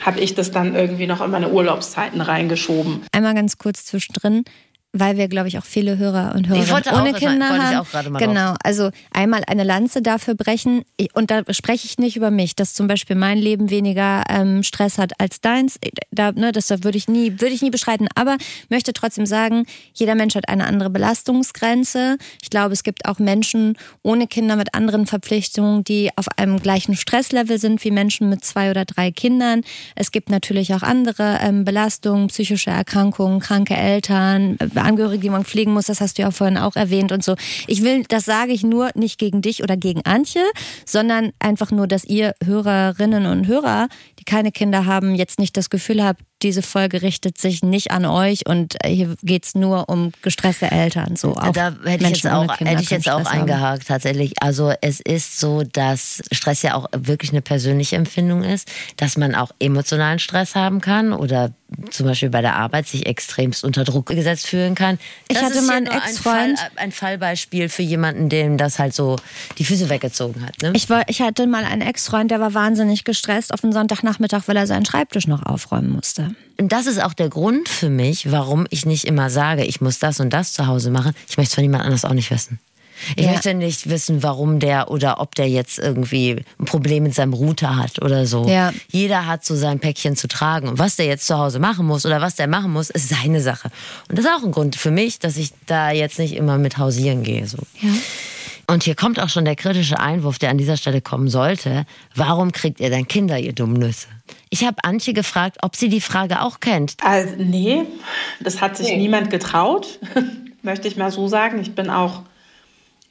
[0.00, 3.02] habe ich das dann irgendwie noch in meine Urlaubszeiten reingeschoben.
[3.12, 4.44] Einmal ganz kurz zwischendrin,
[4.92, 7.76] weil wir, glaube ich, auch viele Hörer und Hörerinnen ohne Kinder wollte ich haben.
[7.76, 10.82] auch gerade mal genau, also einmal eine Lanze dafür brechen.
[11.14, 14.98] Und da spreche ich nicht über mich, dass zum Beispiel mein Leben weniger ähm, Stress
[14.98, 15.78] hat als deins.
[16.10, 18.08] Da, ne, das würde ich nie, würde ich nie beschreiten.
[18.16, 18.36] Aber
[18.68, 22.16] möchte trotzdem sagen, jeder Mensch hat eine andere Belastungsgrenze.
[22.42, 26.96] Ich glaube, es gibt auch Menschen ohne Kinder mit anderen Verpflichtungen, die auf einem gleichen
[26.96, 29.62] Stresslevel sind wie Menschen mit zwei oder drei Kindern.
[29.94, 35.44] Es gibt natürlich auch andere ähm, Belastungen, psychische Erkrankungen, kranke Eltern, äh, Angehörige, die man
[35.44, 35.86] pflegen muss.
[35.86, 37.34] Das hast du ja vorhin auch erwähnt und so.
[37.66, 40.42] Ich will, das sage ich nur nicht gegen dich oder gegen Antje,
[40.84, 43.88] sondern einfach nur, dass ihr Hörerinnen und Hörer,
[44.18, 48.04] die keine Kinder haben, jetzt nicht das Gefühl habt, diese Folge richtet sich nicht an
[48.04, 51.16] euch und äh, hier geht's nur um gestresste Eltern.
[51.16, 54.34] So, auch da hätte ich jetzt auch, Kinder hätte ich jetzt auch eingehakt tatsächlich.
[54.42, 59.34] Also es ist so, dass Stress ja auch wirklich eine persönliche Empfindung ist, dass man
[59.34, 61.52] auch emotionalen Stress haben kann oder
[61.90, 64.98] zum Beispiel bei der Arbeit sich extremst unter Druck gesetzt fühlen kann.
[65.28, 66.58] Ich Das hatte ist mal einen nur ein, Ex-Freund.
[66.58, 69.16] Fall, ein Fallbeispiel für jemanden, dem das halt so
[69.58, 70.60] die Füße weggezogen hat.
[70.62, 70.72] Ne?
[70.74, 74.56] Ich, war, ich hatte mal einen Ex-Freund, der war wahnsinnig gestresst auf einen Sonntagnachmittag, weil
[74.56, 76.29] er seinen Schreibtisch noch aufräumen musste.
[76.58, 79.98] Und das ist auch der Grund für mich, warum ich nicht immer sage, ich muss
[79.98, 81.12] das und das zu Hause machen.
[81.28, 82.58] Ich möchte es von jemand anders auch nicht wissen.
[83.16, 83.30] Ich Ja.
[83.32, 87.76] möchte nicht wissen, warum der oder ob der jetzt irgendwie ein Problem mit seinem Router
[87.76, 88.46] hat oder so.
[88.46, 88.74] Ja.
[88.90, 90.68] Jeder hat so sein Päckchen zu tragen.
[90.68, 93.40] Und was der jetzt zu Hause machen muss oder was der machen muss, ist seine
[93.40, 93.70] Sache.
[94.10, 96.76] Und das ist auch ein Grund für mich, dass ich da jetzt nicht immer mit
[96.76, 97.46] hausieren gehe.
[97.46, 97.56] So.
[98.66, 101.86] Und hier kommt auch schon der kritische Einwurf, der an dieser Stelle kommen sollte.
[102.14, 104.08] Warum kriegt ihr denn Kinder, ihr dummen Nüsse?
[104.50, 106.96] Ich habe Antje gefragt, ob sie die Frage auch kennt.
[107.02, 107.84] Also, nee,
[108.40, 110.00] das hat sich niemand getraut,
[110.62, 111.60] möchte ich mal so sagen.
[111.60, 112.22] Ich bin auch,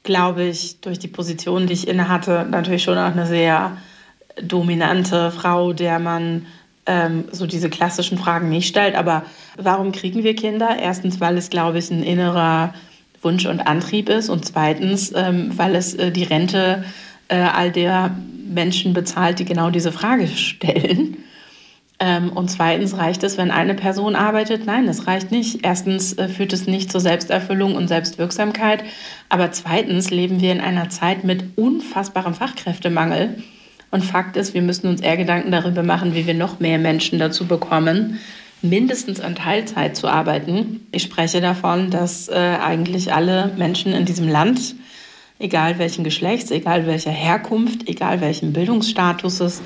[0.02, 3.78] glaube ich, durch die Position, die ich innehatte, natürlich schon auch eine sehr
[4.42, 6.46] dominante Frau, der man
[6.84, 8.94] ähm, so diese klassischen Fragen nicht stellt.
[8.94, 9.24] Aber
[9.56, 10.76] warum kriegen wir Kinder?
[10.78, 12.74] Erstens, weil es, glaube ich, ein innerer
[13.22, 14.28] Wunsch und Antrieb ist.
[14.28, 16.84] Und zweitens, ähm, weil es äh, die Rente
[17.28, 18.14] äh, all der
[18.46, 21.16] Menschen bezahlt, die genau diese Frage stellen.
[22.00, 24.64] Ähm, und zweitens reicht es, wenn eine Person arbeitet?
[24.64, 25.60] Nein, es reicht nicht.
[25.62, 28.82] Erstens äh, führt es nicht zur Selbsterfüllung und Selbstwirksamkeit.
[29.28, 33.42] Aber zweitens leben wir in einer Zeit mit unfassbarem Fachkräftemangel.
[33.90, 37.18] Und Fakt ist, wir müssen uns eher Gedanken darüber machen, wie wir noch mehr Menschen
[37.18, 38.18] dazu bekommen,
[38.62, 40.86] mindestens in Teilzeit zu arbeiten.
[40.92, 44.76] Ich spreche davon, dass äh, eigentlich alle Menschen in diesem Land,
[45.38, 49.60] egal welchen Geschlechts, egal welcher Herkunft, egal welchen Bildungsstatuses,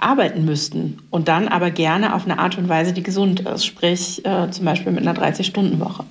[0.00, 0.98] arbeiten müssten.
[1.10, 4.64] Und dann aber gerne auf eine Art und Weise, die gesund ist, sprich äh, zum
[4.64, 6.04] Beispiel mit einer 30-Stunden-Woche.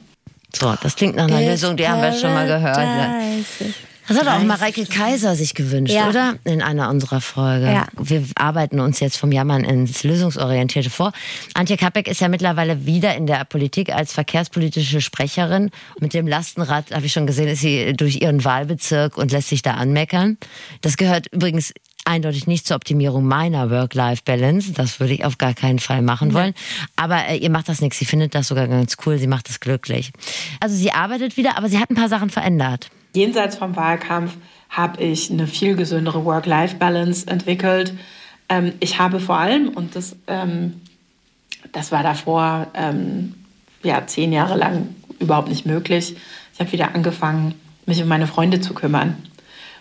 [0.56, 2.78] So, das klingt nach einer Lösung, die haben wir schon mal gehört.
[2.78, 3.44] Ne?
[4.08, 6.08] Das hat auch Mareike Kaiser sich gewünscht, Ja.
[6.08, 6.36] oder?
[6.46, 7.66] In einer unserer Folge.
[7.66, 7.88] Ja.
[7.98, 11.12] Wir arbeiten uns jetzt vom Jammern ins Lösungsorientierte vor.
[11.54, 15.72] Antje Kappek ist ja mittlerweile wieder in der Politik als verkehrspolitische Sprecherin.
[16.00, 19.62] Mit dem Lastenrad, habe ich schon gesehen, ist sie durch ihren Wahlbezirk und lässt sich
[19.62, 20.38] da anmeckern.
[20.82, 21.74] Das gehört übrigens
[22.08, 24.74] eindeutig nicht zur Optimierung meiner Work-Life-Balance.
[24.74, 26.54] Das würde ich auf gar keinen Fall machen wollen.
[26.96, 28.00] Aber äh, ihr macht das nichts.
[28.00, 29.18] Sie findet das sogar ganz cool.
[29.18, 30.12] Sie macht das glücklich.
[30.60, 32.90] Also sie arbeitet wieder, aber sie hat ein paar Sachen verändert.
[33.14, 34.36] Jenseits vom Wahlkampf
[34.70, 37.94] habe ich eine viel gesündere Work-Life-Balance entwickelt.
[38.50, 40.82] Ähm, ich habe vor allem, und das, ähm,
[41.72, 43.36] das war davor ähm,
[43.84, 44.90] ja, zehn Jahre lang
[45.20, 46.16] überhaupt nicht möglich,
[46.54, 47.54] ich habe wieder angefangen,
[47.86, 49.16] mich um meine Freunde zu kümmern.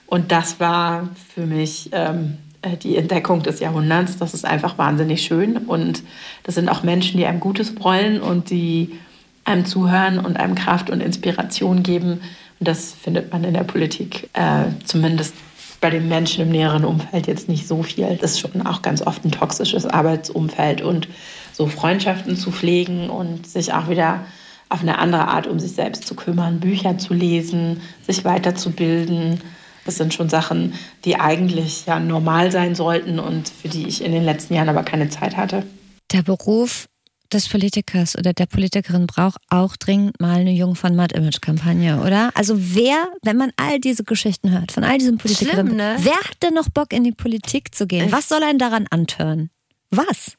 [0.07, 4.19] Und das war für mich ähm, äh, die Entdeckung des Jahrhunderts.
[4.19, 5.57] Das ist einfach wahnsinnig schön.
[5.57, 6.03] Und
[6.45, 8.99] das sind auch Menschen, die einem Gutes wollen und die
[9.45, 12.21] einem zuhören und einem Kraft und Inspiration geben.
[12.59, 15.35] Und das findet man in der Politik, äh, zumindest
[15.81, 18.17] bei den Menschen im näheren Umfeld jetzt nicht so viel.
[18.21, 21.09] Das ist schon auch ganz oft ein toxisches Arbeitsumfeld und
[21.53, 24.25] so Freundschaften zu pflegen und sich auch wieder
[24.69, 29.41] auf eine andere Art um sich selbst zu kümmern, Bücher zu lesen, sich weiterzubilden.
[29.87, 34.13] Das sind schon Sachen, die eigentlich ja normal sein sollten und für die ich in
[34.13, 35.65] den letzten Jahren aber keine Zeit hatte.
[36.13, 36.89] Der Beruf
[37.33, 42.01] des Politikers oder der Politikerin braucht auch dringend mal eine Jung von Matt Image Kampagne,
[42.01, 42.31] oder?
[42.35, 45.97] Also wer, wenn man all diese Geschichten hört, von all diesen Politikerinnen, Schlimm, ne?
[46.01, 48.11] wer hat denn noch Bock in die Politik zu gehen?
[48.13, 49.51] Was soll einen daran antören?
[49.91, 50.37] Was?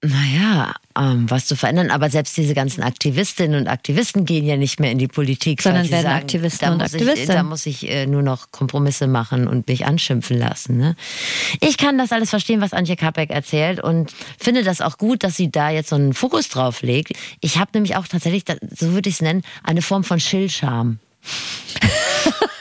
[0.00, 1.90] Naja, ähm, was zu verändern.
[1.90, 5.60] Aber selbst diese ganzen Aktivistinnen und Aktivisten gehen ja nicht mehr in die Politik.
[5.60, 7.36] Sondern werden sagen, Aktivisten da und muss Ich, Aktivistinnen.
[7.36, 10.76] da muss ich äh, nur noch Kompromisse machen und mich anschimpfen lassen.
[10.76, 10.94] Ne?
[11.60, 15.36] Ich kann das alles verstehen, was Antje Kappek erzählt und finde das auch gut, dass
[15.36, 17.12] sie da jetzt so einen Fokus drauf legt.
[17.40, 18.44] Ich habe nämlich auch tatsächlich,
[18.76, 21.00] so würde ich es nennen, eine Form von Schillscham.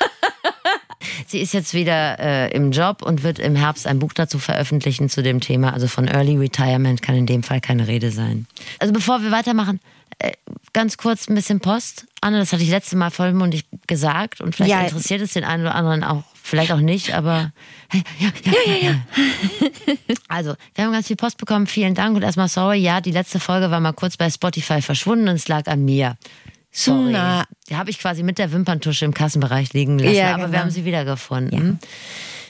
[1.28, 5.10] Sie ist jetzt wieder äh, im Job und wird im Herbst ein Buch dazu veröffentlichen
[5.10, 5.74] zu dem Thema.
[5.74, 8.48] Also von Early Retirement kann in dem Fall keine Rede sein.
[8.80, 9.80] Also bevor wir weitermachen,
[10.20, 10.32] äh,
[10.74, 12.08] ganz kurz ein bisschen Post.
[12.22, 14.82] Anne, das hatte ich letzte Mal vollmundig gesagt und vielleicht Ja.
[14.82, 17.52] interessiert es den einen oder anderen auch, vielleicht auch nicht, aber
[17.94, 18.32] ja, ja,
[18.66, 18.96] ja, ja.
[20.28, 21.68] Also, wir haben ganz viel Post bekommen.
[21.68, 22.78] Vielen Dank und erstmal sorry.
[22.80, 26.18] Ja, die letzte Folge war mal kurz bei Spotify verschwunden und es lag an mir.
[26.78, 27.12] Sorry.
[27.12, 27.46] Na.
[27.70, 30.60] Die habe ich quasi mit der Wimperntusche im Kassenbereich liegen lassen, Ja, aber wir genau.
[30.60, 31.80] haben sie wiedergefunden.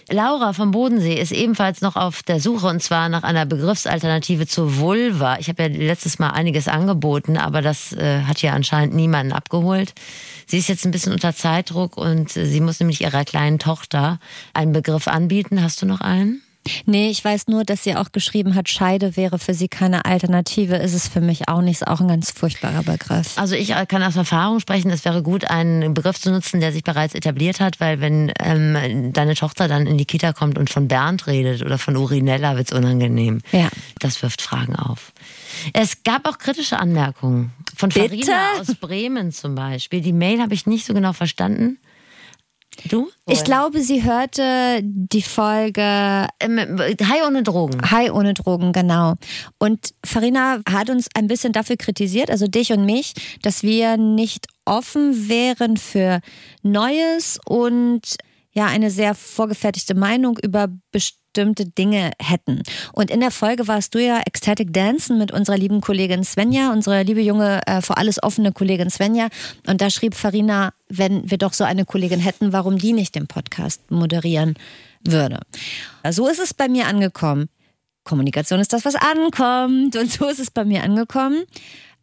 [0.10, 4.78] Laura vom Bodensee ist ebenfalls noch auf der Suche und zwar nach einer Begriffsalternative zur
[4.78, 5.38] Vulva.
[5.40, 9.94] Ich habe ja letztes Mal einiges angeboten, aber das äh, hat ja anscheinend niemanden abgeholt.
[10.46, 14.20] Sie ist jetzt ein bisschen unter Zeitdruck und äh, sie muss nämlich ihrer kleinen Tochter
[14.54, 15.62] einen Begriff anbieten.
[15.62, 16.42] Hast du noch einen?
[16.86, 20.76] Nee, ich weiß nur, dass sie auch geschrieben hat, Scheide wäre für sie keine Alternative,
[20.76, 23.38] ist es für mich auch nicht, ist auch ein ganz furchtbarer Begriff.
[23.38, 26.84] Also ich kann aus Erfahrung sprechen, es wäre gut, einen Begriff zu nutzen, der sich
[26.84, 30.88] bereits etabliert hat, weil wenn ähm, deine Tochter dann in die Kita kommt und von
[30.88, 33.42] Bernd redet oder von Urinella, wird's unangenehm.
[33.52, 33.70] Ja.
[34.00, 35.12] Das wirft Fragen auf.
[35.74, 37.52] Es gab auch kritische Anmerkungen.
[37.76, 38.10] Von Bitte?
[38.10, 40.02] Farina aus Bremen zum Beispiel.
[40.02, 41.78] Die Mail habe ich nicht so genau verstanden.
[42.86, 43.10] Du?
[43.28, 47.80] Ich glaube, sie hörte die Folge Ähm, Hai ohne Drogen.
[47.90, 49.16] High ohne Drogen, genau.
[49.58, 54.48] Und Farina hat uns ein bisschen dafür kritisiert, also dich und mich, dass wir nicht
[54.66, 56.22] offen wären für
[56.62, 58.18] Neues und
[58.58, 62.64] ja, eine sehr vorgefertigte Meinung über bestimmte Dinge hätten.
[62.92, 67.04] Und in der Folge warst du ja Ecstatic Dancen mit unserer lieben Kollegin Svenja, unsere
[67.04, 69.28] liebe junge, äh, vor alles offene Kollegin Svenja.
[69.68, 73.28] Und da schrieb Farina, wenn wir doch so eine Kollegin hätten, warum die nicht den
[73.28, 74.56] Podcast moderieren
[75.06, 75.42] würde.
[76.10, 77.50] So ist es bei mir angekommen.
[78.06, 79.96] Kommunikation ist das, was ankommt.
[79.96, 81.44] Und so ist es bei mir angekommen.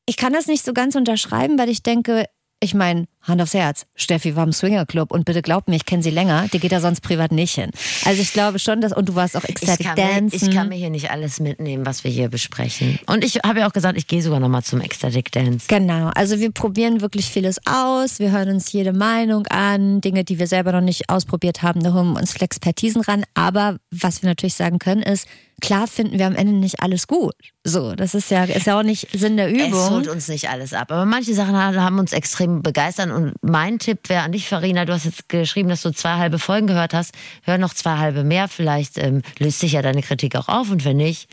[0.07, 2.27] Ich kann das nicht so ganz unterschreiben, weil ich denke,
[2.64, 6.03] ich meine, Hand aufs Herz, Steffi war im Swingerclub und bitte glaubt mir, ich kenne
[6.03, 7.70] sie länger, die geht da sonst privat nicht hin.
[8.05, 10.50] Also ich glaube schon, dass, und du warst auch Ich Ecstatic mir, Dancen.
[10.50, 12.98] ich kann mir hier nicht alles mitnehmen, was wir hier besprechen.
[13.07, 15.66] Und ich habe ja auch gesagt, ich gehe sogar nochmal zum Ecstatic Dance.
[15.68, 20.38] Genau, also wir probieren wirklich vieles aus, wir hören uns jede Meinung an, Dinge, die
[20.38, 23.24] wir selber noch nicht ausprobiert haben, da holen wir uns Flexpertisen ran.
[23.33, 25.27] Aber was wir natürlich sagen können, ist,
[25.61, 27.35] klar finden wir am Ende nicht alles gut.
[27.64, 29.90] So, das ist ja, ist ja auch nicht Sinn der Es Übung.
[29.90, 30.93] holt uns nicht alles ab.
[30.93, 33.11] Aber manche Sachen haben haben uns extrem begeistert.
[33.11, 36.38] Und mein Tipp wäre an dich, Farina, du hast jetzt geschrieben, dass du zwei halbe
[36.38, 37.14] Folgen gehört hast.
[37.43, 38.49] Hör noch zwei halbe mehr.
[38.49, 40.71] Vielleicht ähm, löst sich ja deine Kritik auch auf.
[40.71, 41.29] Und wenn nicht,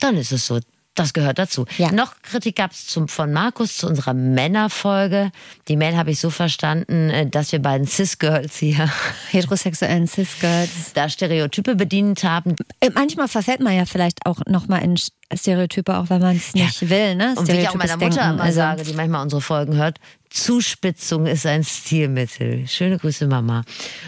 [0.00, 0.58] dann ist es so.
[1.00, 1.64] Das gehört dazu.
[1.78, 1.90] Ja.
[1.92, 5.30] Noch Kritik gab es von Markus zu unserer Männerfolge.
[5.68, 8.90] Die Mail habe ich so verstanden, äh, dass wir beiden Cis-Girls hier
[9.30, 10.92] Heterosexuellen Cis-Girls.
[10.92, 12.54] da Stereotype bedient haben.
[12.80, 14.96] Äh, Manchmal verfällt man ja vielleicht auch nochmal in
[15.32, 17.14] Stereotype, auch wenn man es nicht will.
[17.14, 17.34] Ne?
[17.36, 18.34] Und wie ich auch meiner Mutter Denken.
[18.34, 22.66] immer Also, sage, die manchmal unsere Folgen hört, Zuspitzung ist ein Stilmittel.
[22.68, 23.64] Schöne Grüße, Mama.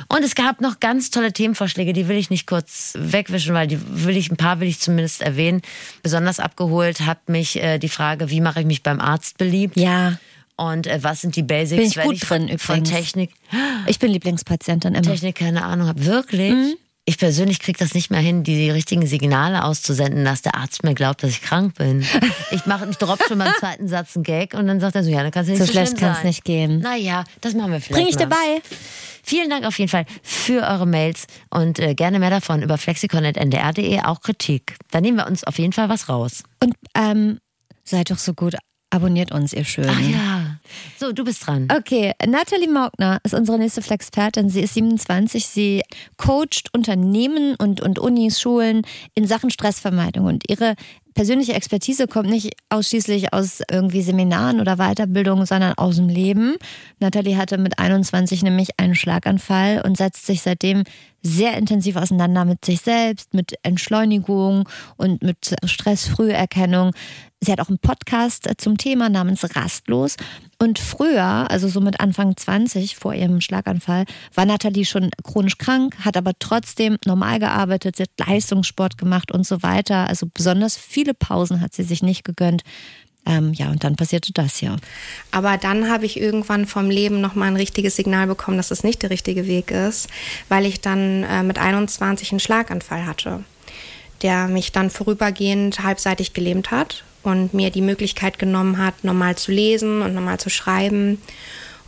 [0.08, 3.78] Und es gab noch ganz tolle Themenvorschläge, die will ich nicht kurz wegwischen, weil die
[4.04, 5.62] will ich, ein paar will ich zumindest erwähnen.
[6.02, 9.76] Besonders abgeholt hat mich äh, die Frage, wie mache ich mich beim Arzt beliebt?
[9.76, 10.18] Ja,
[10.56, 12.84] Und äh, was sind die Basics, Bin ich gut ich drin von, von.
[12.84, 13.30] Technik,
[13.86, 15.02] ich bin Lieblingspatientin immer.
[15.02, 16.04] Technik keine Ahnung habe?
[16.04, 16.52] Wirklich?
[16.52, 16.74] Mhm.
[17.12, 20.94] Ich persönlich kriege das nicht mehr hin, die richtigen Signale auszusenden, dass der Arzt mir
[20.94, 22.02] glaubt, dass ich krank bin.
[22.52, 25.10] Ich mache, ich droppe schon beim zweiten Satz einen Gag und dann sagt er so,
[25.10, 26.80] ja, dann kannst du nicht So so, schlecht kann es nicht gehen.
[26.80, 28.28] Naja, das machen wir vielleicht Bring ich mal.
[28.30, 28.62] dabei.
[29.22, 34.00] Vielen Dank auf jeden Fall für eure Mails und äh, gerne mehr davon über flexikon.ndr.de,
[34.00, 34.76] auch Kritik.
[34.90, 36.44] Da nehmen wir uns auf jeden Fall was raus.
[36.64, 37.40] Und ähm,
[37.84, 38.54] seid doch so gut,
[38.88, 39.90] abonniert uns, ihr Schönen.
[39.94, 40.41] Ach ja.
[40.98, 41.68] So, du bist dran.
[41.76, 44.48] Okay, Nathalie Maugner ist unsere nächste Flexpertin.
[44.48, 45.46] Sie ist 27.
[45.46, 45.82] Sie
[46.16, 48.82] coacht Unternehmen und, und Unis, Schulen
[49.14, 50.26] in Sachen Stressvermeidung.
[50.26, 50.74] Und ihre
[51.14, 56.56] persönliche Expertise kommt nicht ausschließlich aus irgendwie Seminaren oder Weiterbildung, sondern aus dem Leben.
[57.00, 60.84] Nathalie hatte mit 21 nämlich einen Schlaganfall und setzt sich seitdem
[61.22, 66.92] sehr intensiv auseinander mit sich selbst, mit Entschleunigung und mit Stressfrüherkennung.
[67.40, 70.16] Sie hat auch einen Podcast zum Thema namens Rastlos.
[70.62, 75.96] Und früher, also so mit Anfang 20 vor ihrem Schlaganfall, war Nathalie schon chronisch krank,
[76.04, 80.06] hat aber trotzdem normal gearbeitet, sie hat Leistungssport gemacht und so weiter.
[80.06, 82.62] Also besonders viele Pausen hat sie sich nicht gegönnt.
[83.26, 84.76] Ähm, ja, und dann passierte das hier.
[85.32, 89.02] Aber dann habe ich irgendwann vom Leben nochmal ein richtiges Signal bekommen, dass es nicht
[89.02, 90.10] der richtige Weg ist,
[90.48, 93.42] weil ich dann äh, mit 21 einen Schlaganfall hatte,
[94.22, 99.52] der mich dann vorübergehend halbseitig gelähmt hat und mir die Möglichkeit genommen hat, normal zu
[99.52, 101.18] lesen und normal zu schreiben.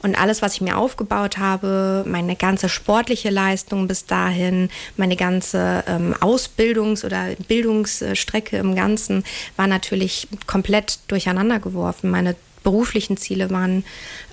[0.03, 4.69] Und alles, was ich mir aufgebaut habe, meine ganze sportliche Leistung bis dahin,
[4.99, 9.25] meine ganze ähm, Ausbildungs- oder Bildungsstrecke im Ganzen,
[9.57, 12.11] war natürlich komplett durcheinander geworfen.
[12.11, 13.83] Meine beruflichen Ziele waren,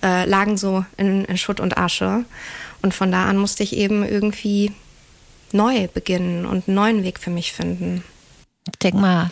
[0.03, 2.25] äh, lagen so in, in Schutt und Asche.
[2.81, 4.73] Und von da an musste ich eben irgendwie
[5.53, 8.03] neu beginnen und einen neuen Weg für mich finden.
[8.83, 9.31] Ich mal,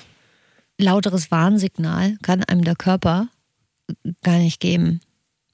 [0.80, 3.28] lauteres Warnsignal kann einem der Körper
[4.24, 5.02] gar nicht geben.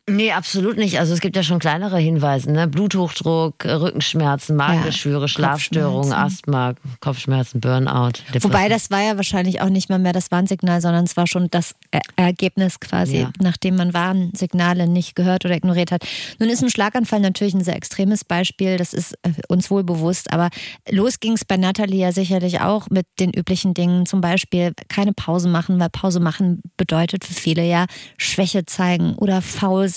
[0.08, 1.00] Nee, absolut nicht.
[1.00, 2.68] Also es gibt ja schon kleinere Hinweise, ne?
[2.68, 6.36] Bluthochdruck, Rückenschmerzen, Magengeschwüre, Schlafstörungen, Kopfschmerzen.
[6.36, 8.12] Asthma, Kopfschmerzen, Burnout.
[8.28, 8.44] Depression.
[8.54, 11.48] Wobei das war ja wahrscheinlich auch nicht mal mehr das Warnsignal, sondern es war schon
[11.50, 13.32] das Er- Ergebnis quasi, Ja.
[13.42, 16.04] nachdem man Warnsignale nicht gehört oder ignoriert hat.
[16.38, 20.32] Nun ist ein Schlaganfall natürlich ein sehr extremes Beispiel, das ist äh, uns wohl bewusst,
[20.32, 20.50] aber
[20.88, 25.14] los ging es bei Nathalie ja sicherlich auch mit den üblichen Dingen, zum Beispiel keine
[25.14, 27.88] Pause machen, weil Pause machen bedeutet für viele ja
[28.20, 29.95] Schwäche zeigen oder faul sein.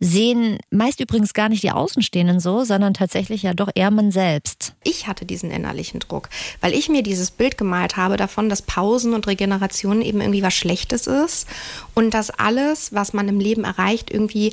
[0.00, 4.74] Sehen meist übrigens gar nicht die Außenstehenden so, sondern tatsächlich ja doch eher man selbst.
[4.84, 6.28] ich hatte diesen innerlichen Druck,
[6.60, 10.54] weil ich mir dieses Bild gemalt habe davon, dass Pausen und Regeneration eben irgendwie was
[10.54, 11.46] Schlechtes ist
[11.94, 14.52] und dass alles, was man im Leben erreicht, irgendwie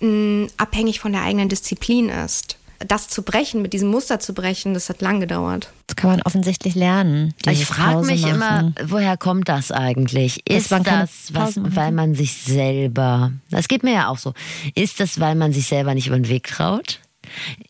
[0.00, 2.56] mh, abhängig von der eigenen Disziplin ist.
[2.86, 5.70] Das zu brechen, mit diesem Muster zu brechen, das hat lang gedauert.
[5.86, 7.34] Das kann man offensichtlich lernen.
[7.38, 8.74] Ich dieses frage mich immer, machen.
[8.84, 10.48] woher kommt das eigentlich?
[10.48, 14.32] Ist das, was, weil man sich selber, das geht mir ja auch so,
[14.74, 17.00] ist das, weil man sich selber nicht über den Weg traut?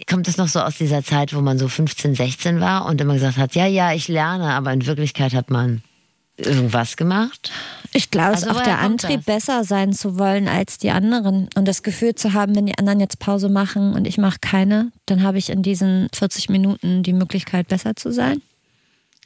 [0.08, 3.14] Kommt es noch so aus dieser Zeit, wo man so 15, 16 war und immer
[3.14, 5.82] gesagt hat, ja, ja, ich lerne, aber in Wirklichkeit hat man
[6.40, 7.50] irgendwas gemacht?
[7.92, 9.36] Ich glaube, es Also ist auch der Antrieb, das?
[9.36, 11.48] besser sein zu wollen als die anderen.
[11.56, 14.92] Und das Gefühl zu haben, wenn die anderen jetzt Pause machen und ich mache keine,
[15.06, 18.40] dann habe ich in diesen 40 Minuten die Möglichkeit, besser zu sein.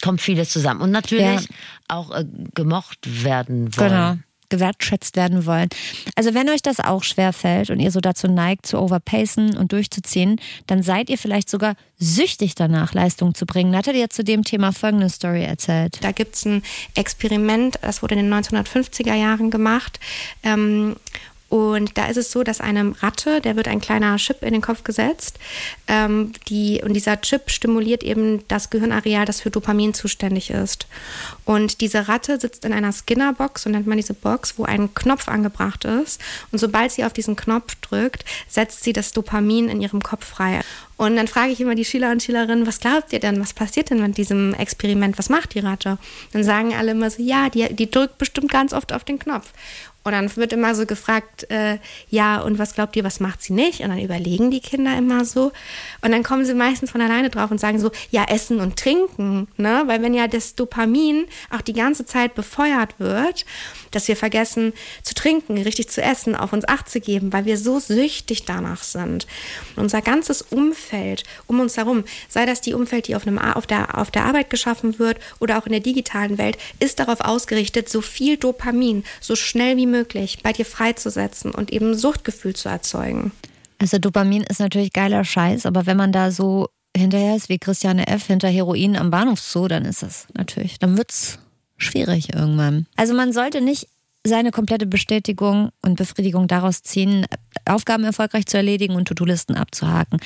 [0.03, 0.81] Kommt vieles zusammen.
[0.81, 1.41] Und natürlich Ja.
[1.89, 2.25] auch äh,
[2.55, 3.89] gemocht werden wollen.
[3.91, 4.17] Genau.
[4.55, 5.69] Gewertschätzt werden wollen.
[6.15, 9.73] Also wenn euch das auch schwer fällt und ihr so dazu neigt, zu overpacen und
[9.73, 13.73] durchzuziehen, dann seid ihr vielleicht sogar süchtig danach, Leistung zu bringen.
[13.73, 15.99] Nathalie hat zu dem Thema folgende Story erzählt.
[16.03, 16.63] Da gibt es ein
[16.95, 19.99] Experiment, das wurde in den 1950er Jahren gemacht.
[20.45, 20.95] Ähm,
[21.55, 24.61] und da ist es so, dass einem Ratte, der wird ein kleiner Chip in den
[24.61, 25.39] Kopf gesetzt,
[25.87, 30.89] ähm, die, und dieser Chip stimuliert eben das Gehirnareal, das für Dopamin zuständig ist.
[31.45, 35.29] Und diese Ratte sitzt in einer Skinner-Box, so nennt man diese Box, wo ein Knopf
[35.29, 36.21] angebracht ist.
[36.51, 40.61] Und sobald sie auf diesen Knopf drückt, setzt sie das Dopamin in ihrem Kopf frei.
[40.97, 43.91] Und dann frage ich immer die Schüler und Schülerinnen, was glaubt ihr denn, was passiert
[43.91, 45.99] denn mit diesem Experiment, was macht die Ratte?
[46.33, 49.53] Dann sagen alle immer so, ja, die, die drückt bestimmt ganz oft auf den Knopf.
[50.05, 51.79] Und dann wird immer so gefragt, äh,
[52.11, 53.81] ja, und was glaubt ihr, was macht sie nicht?
[53.81, 55.51] Und dann überlegen die Kinder immer so.
[56.03, 59.49] Und dann kommen sie meistens von alleine drauf und sagen so, ja, essen und trinken.
[59.57, 59.85] Ne?
[59.87, 63.47] Weil wenn ja das Dopamin auch die ganze Zeit befeuert wird,
[63.93, 67.57] dass wir vergessen zu trinken, richtig zu essen, auf uns Acht zu geben, weil wir
[67.57, 69.27] so süchtig danach sind.
[69.77, 73.97] Unser ganzes Umfeld um uns herum, sei das die Umfeld, die auf, einem, auf, der,
[73.99, 78.03] auf der Arbeit geschaffen wird oder auch in der digitalen Welt, ist darauf ausgerichtet, so
[78.03, 79.94] viel Dopamin so schnell wie möglich
[80.43, 83.33] bei dir freizusetzen und eben Suchtgefühl zu erzeugen.
[83.79, 88.07] Also Dopamin ist natürlich geiler Scheiß, aber wenn man da so hinterher ist wie Christiane
[88.07, 88.27] F.
[88.27, 91.39] hinter Heroin am Bahnhofszoo, dann ist das natürlich, dann wird's
[91.77, 92.87] schwierig irgendwann.
[92.97, 93.89] Also man sollte nicht
[94.27, 97.27] seine komplette Bestätigung und Befriedigung daraus ziehen,
[97.67, 100.19] Aufgaben erfolgreich zu erledigen und To-Do-Listen abzuhaken.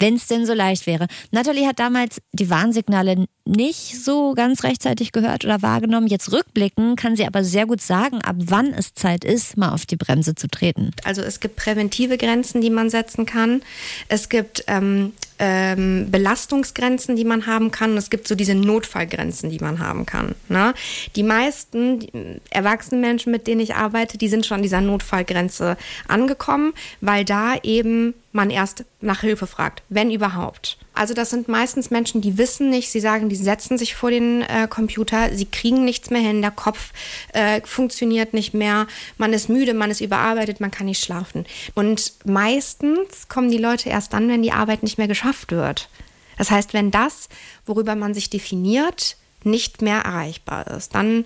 [0.00, 1.06] Wenn es denn so leicht wäre.
[1.30, 6.06] Natalie hat damals die Warnsignale nicht so ganz rechtzeitig gehört oder wahrgenommen.
[6.06, 9.86] Jetzt rückblicken kann sie aber sehr gut sagen, ab wann es Zeit ist, mal auf
[9.86, 10.92] die Bremse zu treten.
[11.04, 13.62] Also es gibt präventive Grenzen, die man setzen kann.
[14.08, 17.92] Es gibt ähm, ähm, Belastungsgrenzen, die man haben kann.
[17.92, 20.34] Und es gibt so diese Notfallgrenzen, die man haben kann.
[20.48, 20.74] Ne?
[21.16, 25.76] Die meisten erwachsenen Menschen, mit denen ich arbeite, die sind schon an dieser Notfallgrenze
[26.06, 30.78] angekommen, weil da eben man erst nach Hilfe fragt, wenn überhaupt.
[31.00, 34.42] Also das sind meistens Menschen, die wissen nicht, sie sagen, die setzen sich vor den
[34.42, 36.92] äh, Computer, sie kriegen nichts mehr hin, der Kopf
[37.32, 38.86] äh, funktioniert nicht mehr,
[39.16, 41.46] man ist müde, man ist überarbeitet, man kann nicht schlafen.
[41.74, 45.88] Und meistens kommen die Leute erst dann, wenn die Arbeit nicht mehr geschafft wird.
[46.36, 47.30] Das heißt, wenn das,
[47.64, 51.24] worüber man sich definiert, nicht mehr erreichbar ist, dann,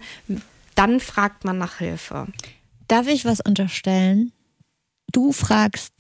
[0.77, 2.29] dann fragt man nach Hilfe.
[2.87, 4.31] Darf ich was unterstellen?
[5.11, 5.93] Du fragst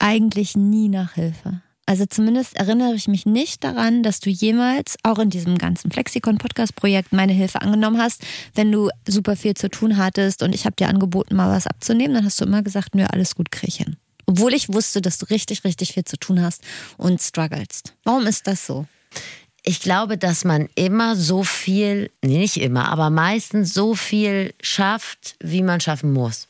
[0.00, 1.62] eigentlich nie nach Hilfe.
[1.88, 7.12] Also zumindest erinnere ich mich nicht daran, dass du jemals, auch in diesem ganzen Flexikon-Podcast-Projekt,
[7.12, 8.22] meine Hilfe angenommen hast.
[8.54, 12.14] Wenn du super viel zu tun hattest und ich habe dir angeboten, mal was abzunehmen,
[12.14, 13.96] dann hast du immer gesagt, nö, alles gut, krieg ich hin.
[14.26, 16.62] Obwohl ich wusste, dass du richtig, richtig viel zu tun hast
[16.96, 17.94] und strugglest.
[18.02, 18.86] Warum ist das so?
[19.62, 25.36] Ich glaube, dass man immer so viel, nee, nicht immer, aber meistens so viel schafft,
[25.40, 26.48] wie man schaffen muss.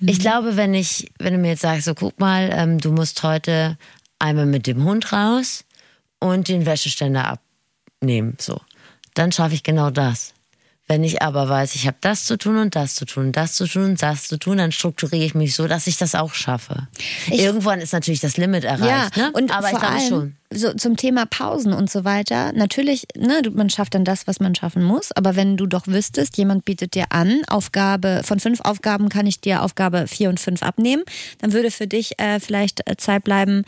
[0.00, 0.08] Mhm.
[0.08, 3.22] Ich glaube, wenn ich, wenn du mir jetzt sagst, so guck mal, ähm, du musst
[3.22, 3.76] heute
[4.24, 5.64] einmal mit dem Hund raus
[6.18, 7.38] und den Wäscheständer
[8.00, 8.36] abnehmen.
[8.40, 8.60] So.
[9.12, 10.32] Dann schaffe ich genau das.
[10.86, 13.66] Wenn ich aber weiß, ich habe das zu tun und das zu tun, das zu
[13.66, 16.88] tun und das zu tun, dann strukturiere ich mich so, dass ich das auch schaffe.
[17.30, 19.32] Ich, Irgendwann ist natürlich das Limit erreicht, ja, ne?
[19.32, 20.36] Und aber vor ich allem schon.
[20.52, 22.52] So zum Thema Pausen und so weiter.
[22.52, 25.10] Natürlich, ne, man schafft dann das, was man schaffen muss.
[25.12, 29.40] Aber wenn du doch wüsstest, jemand bietet dir an, Aufgabe von fünf Aufgaben kann ich
[29.40, 31.02] dir Aufgabe vier und fünf abnehmen,
[31.40, 33.64] dann würde für dich äh, vielleicht äh, Zeit bleiben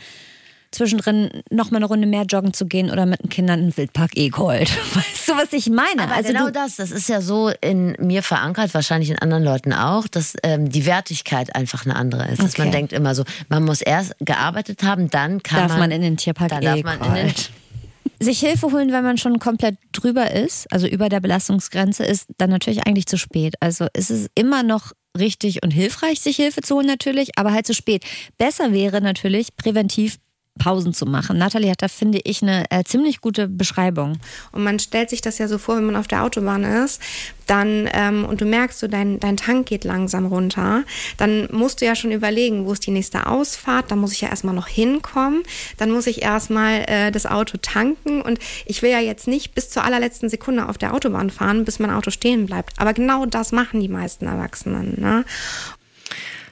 [0.71, 4.15] zwischendrin noch mal eine Runde mehr joggen zu gehen oder mit den Kindern einen Wildpark
[4.15, 4.69] Egold.
[4.95, 6.03] Weißt du, was ich meine?
[6.03, 9.73] Aber also genau das, das ist ja so in mir verankert, wahrscheinlich in anderen Leuten
[9.73, 12.41] auch, dass ähm, die Wertigkeit einfach eine andere ist.
[12.41, 12.77] Dass man Okay.
[12.77, 16.17] denkt immer so, man muss erst gearbeitet haben, dann kann darf man, man in den
[16.17, 17.51] Tierpark dann darf man in den, Egold.
[18.19, 22.49] Sich Hilfe holen, wenn man schon komplett drüber ist, also über der Belastungsgrenze ist, dann
[22.49, 23.53] natürlich eigentlich zu spät.
[23.59, 27.67] Also ist es immer noch richtig und hilfreich, sich Hilfe zu holen natürlich, aber halt
[27.67, 28.03] zu spät.
[28.39, 30.17] Besser wäre natürlich präventiv
[30.57, 31.37] Pausen zu machen.
[31.37, 34.17] Nathalie hat da, finde ich, eine äh, ziemlich gute Beschreibung.
[34.51, 37.01] Und man stellt sich das ja so vor, wenn man auf der Autobahn ist,
[37.47, 40.83] dann ähm, und du merkst, so dein, dein Tank geht langsam runter,
[41.17, 44.29] dann musst du ja schon überlegen, wo ist die nächste Ausfahrt, da muss ich ja
[44.29, 45.43] erstmal noch hinkommen,
[45.77, 49.69] dann muss ich erstmal äh, das Auto tanken und ich will ja jetzt nicht bis
[49.69, 52.73] zur allerletzten Sekunde auf der Autobahn fahren, bis mein Auto stehen bleibt.
[52.77, 54.99] Aber genau das machen die meisten Erwachsenen.
[54.99, 55.25] Ne?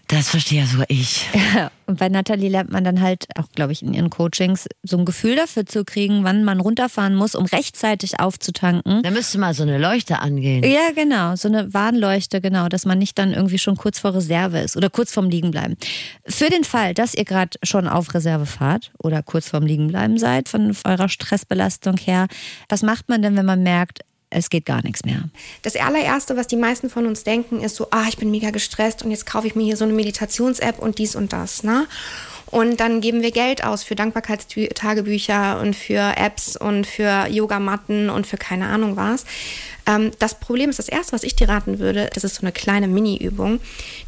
[0.08, 1.26] Das verstehe ja sogar ich.
[1.88, 5.06] Und bei Nathalie lernt man dann halt auch, glaube ich, in ihren Coachings so ein
[5.06, 9.04] Gefühl dafür zu kriegen, wann man runterfahren muss, um rechtzeitig aufzutanken.
[9.04, 10.64] Da müsste mal so eine Leuchte angehen.
[10.64, 14.60] Ja, genau, so eine Warnleuchte, genau, dass man nicht dann irgendwie schon kurz vor Reserve
[14.60, 15.76] ist oder kurz vorm Liegenbleiben.
[16.28, 20.50] Für den Fall, dass ihr gerade schon auf Reserve fahrt oder kurz vorm Liegenbleiben seid,
[20.50, 22.28] von eurer Stressbelastung her,
[22.70, 24.00] was macht man denn, wenn man merkt,
[24.36, 25.30] es geht gar nichts mehr?
[25.62, 29.04] Das allererste, was die meisten von uns denken, ist so, ah, ich bin mega gestresst
[29.04, 31.88] und jetzt kaufe ich mir hier so eine Meditations-App und dies und das, ne?
[32.48, 38.28] Und dann geben wir Geld aus für Dankbarkeitstagebücher und für Apps und für Yogamatten und
[38.28, 39.26] für keine Ahnung was.
[39.88, 42.52] Ähm, das Problem ist, das erste, was ich dir raten würde, das ist so eine
[42.52, 43.60] kleine Mini-Übung,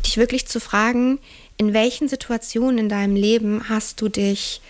[0.06, 1.20] dich wirklich zu fragen,
[1.58, 4.62] in welchen Situationen in deinem Leben hast du dich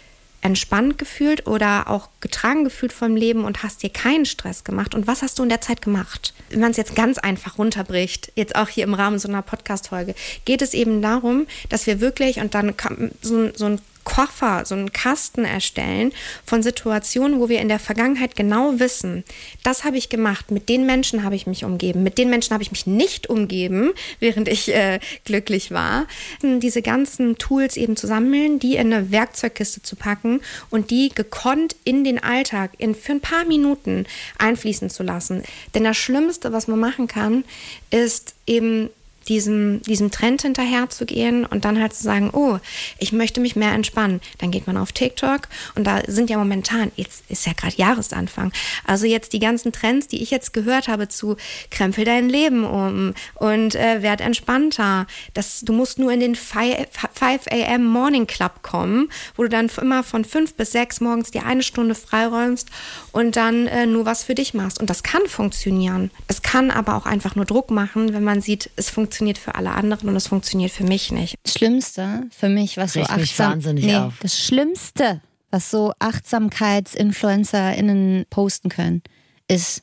[0.41, 4.95] entspannt gefühlt oder auch getragen gefühlt vom Leben und hast dir keinen Stress gemacht?
[4.95, 6.33] Und was hast du in der Zeit gemacht?
[6.49, 10.15] Wenn man es jetzt ganz einfach runterbricht, jetzt auch hier im Rahmen so einer Podcast-Folge,
[10.45, 12.73] geht es eben darum, dass wir wirklich und dann
[13.21, 16.13] so, so ein Koffer, so einen Kasten erstellen
[16.45, 19.25] von Situationen, wo wir in der Vergangenheit genau wissen,
[19.63, 22.63] das habe ich gemacht, mit den Menschen habe ich mich umgeben, mit den Menschen habe
[22.63, 23.91] ich mich nicht umgeben,
[24.21, 26.07] während ich äh, glücklich war.
[26.41, 30.39] Diese ganzen Tools eben zu sammeln, die in eine Werkzeugkiste zu packen
[30.69, 34.05] und die gekonnt in den Alltag in, für ein paar Minuten
[34.37, 35.43] einfließen zu lassen.
[35.75, 37.43] Denn das Schlimmste, was man machen kann,
[37.91, 38.89] ist eben
[39.27, 42.59] diesem, diesem Trend hinterher zu gehen und dann halt zu sagen, oh,
[42.97, 44.21] ich möchte mich mehr entspannen.
[44.37, 48.51] Dann geht man auf TikTok und da sind ja momentan, jetzt ist ja gerade Jahresanfang,
[48.85, 51.35] also jetzt die ganzen Trends, die ich jetzt gehört habe zu
[51.69, 55.07] krempel dein Leben um und äh, werd entspannter.
[55.33, 56.87] Das, du musst nur in den 5
[57.19, 57.85] a.m.
[57.85, 61.95] Morning Club kommen, wo du dann immer von 5 bis 6 morgens die eine Stunde
[61.95, 62.69] freiräumst
[63.11, 64.79] und dann äh, nur was für dich machst.
[64.79, 66.11] Und das kann funktionieren.
[66.27, 69.71] Es kann aber auch einfach nur Druck machen, wenn man sieht, es funktioniert für alle
[69.71, 71.35] anderen und es funktioniert für mich nicht.
[71.43, 74.13] Das Schlimmste für mich, was Riecht so achtsam, wahnsinnig nee, auf.
[74.21, 79.01] das Schlimmste, was so AchtsamkeitsinfluencerInnen posten können,
[79.47, 79.81] ist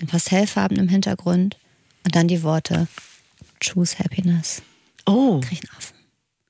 [0.00, 1.56] in pastellfarben im Hintergrund
[2.04, 2.88] und dann die Worte
[3.62, 4.62] Choose Happiness.
[5.06, 5.96] Oh, Krieg ich einen Affen.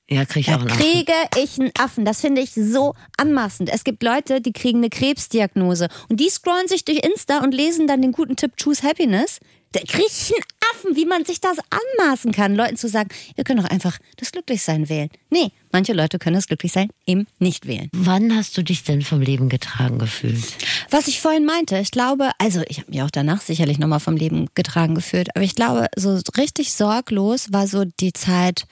[0.09, 0.81] ja, krieg ich Da auch einen Affen.
[0.81, 2.05] kriege ich einen Affen.
[2.05, 3.69] Das finde ich so anmaßend.
[3.69, 7.87] Es gibt Leute, die kriegen eine Krebsdiagnose und die scrollen sich durch Insta und lesen
[7.87, 9.39] dann den guten Tipp Choose Happiness.
[9.81, 13.97] Einen Affen, wie man sich das anmaßen kann, Leuten zu sagen, ihr könnt doch einfach
[14.17, 15.09] das Glücklichsein wählen.
[15.29, 17.89] Nee, manche Leute können das Glücklichsein eben nicht wählen.
[17.93, 20.43] Wann hast du dich denn vom Leben getragen gefühlt?
[20.89, 24.15] Was ich vorhin meinte, ich glaube, also ich habe mich auch danach sicherlich nochmal vom
[24.15, 28.65] Leben getragen gefühlt, aber ich glaube, so richtig sorglos war so die Zeit,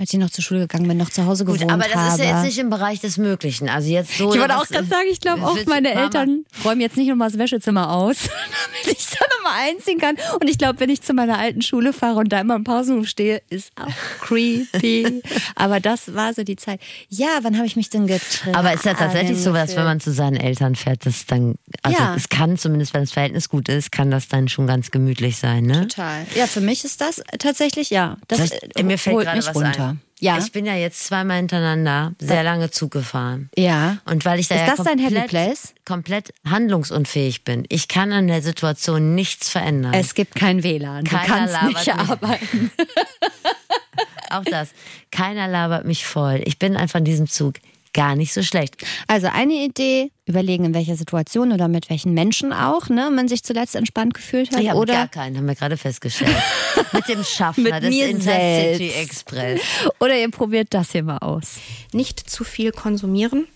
[0.00, 2.12] als ich noch zur Schule gegangen bin, noch zu Hause gewohnt Gut, aber das habe.
[2.14, 3.68] ist ja jetzt nicht im Bereich des Möglichen.
[3.68, 4.32] Also jetzt so.
[4.34, 7.28] Ich wollte auch gerade sagen, ich glaube auch, meine Mama- Eltern räumen jetzt nicht nochmal
[7.30, 8.16] das Wäschezimmer aus,
[8.84, 10.16] damit ich da nochmal einziehen kann.
[10.40, 13.06] Und ich glaube, wenn ich zu meiner alten Schule fahre und da immer im Pausenhof
[13.06, 13.92] stehe, ist auch
[14.26, 15.22] creepy.
[15.54, 16.80] Aber das war so die Zeit.
[17.08, 18.54] Ja, wann habe ich mich denn getragen?
[18.56, 21.98] Aber ist ja tatsächlich so, dass wenn man zu seinen Eltern fährt, das dann, also
[21.98, 22.14] Ja.
[22.16, 25.64] es kann zumindest, wenn das Verhältnis gut ist, kann das dann schon ganz gemütlich sein,
[25.64, 25.88] ne?
[25.88, 26.26] Total.
[26.34, 28.16] Ja, für mich ist das tatsächlich, ja.
[28.28, 28.50] Das Das,
[28.82, 29.88] mir fällt holt gerade mich was runter.
[29.89, 29.89] ein.
[30.20, 30.38] Ja.
[30.38, 33.50] Ich bin ja jetzt zweimal hintereinander sehr lange Zug gefahren.
[33.56, 33.98] ja.
[34.04, 35.74] Und weil ich da Ist ja das dein Happy komplett, Place?
[35.84, 37.64] komplett handlungsunfähig bin.
[37.68, 39.94] Ich kann an der Situation nichts verändern.
[39.94, 41.04] Es gibt kein WLAN.
[41.04, 41.94] Du Keiner kannst labert nicht mich.
[41.94, 42.70] arbeiten.
[44.30, 44.70] Auch das.
[45.10, 46.40] Keiner labert mich voll.
[46.44, 47.54] Ich bin einfach in diesem Zug
[47.92, 48.76] gar nicht so schlecht.
[49.06, 53.42] Also eine Idee, überlegen, in welcher Situation oder mit welchen Menschen auch, ne, man sich
[53.42, 54.60] zuletzt entspannt gefühlt hat.
[54.60, 56.36] Ich habe gar oder, keinen, haben wir gerade festgestellt.
[56.92, 58.90] Mit dem Schaffner Mit des Intercity.
[58.90, 59.60] Express.
[59.98, 61.56] oder ihr probiert das hier mal aus.
[61.92, 63.46] Nicht zu viel konsumieren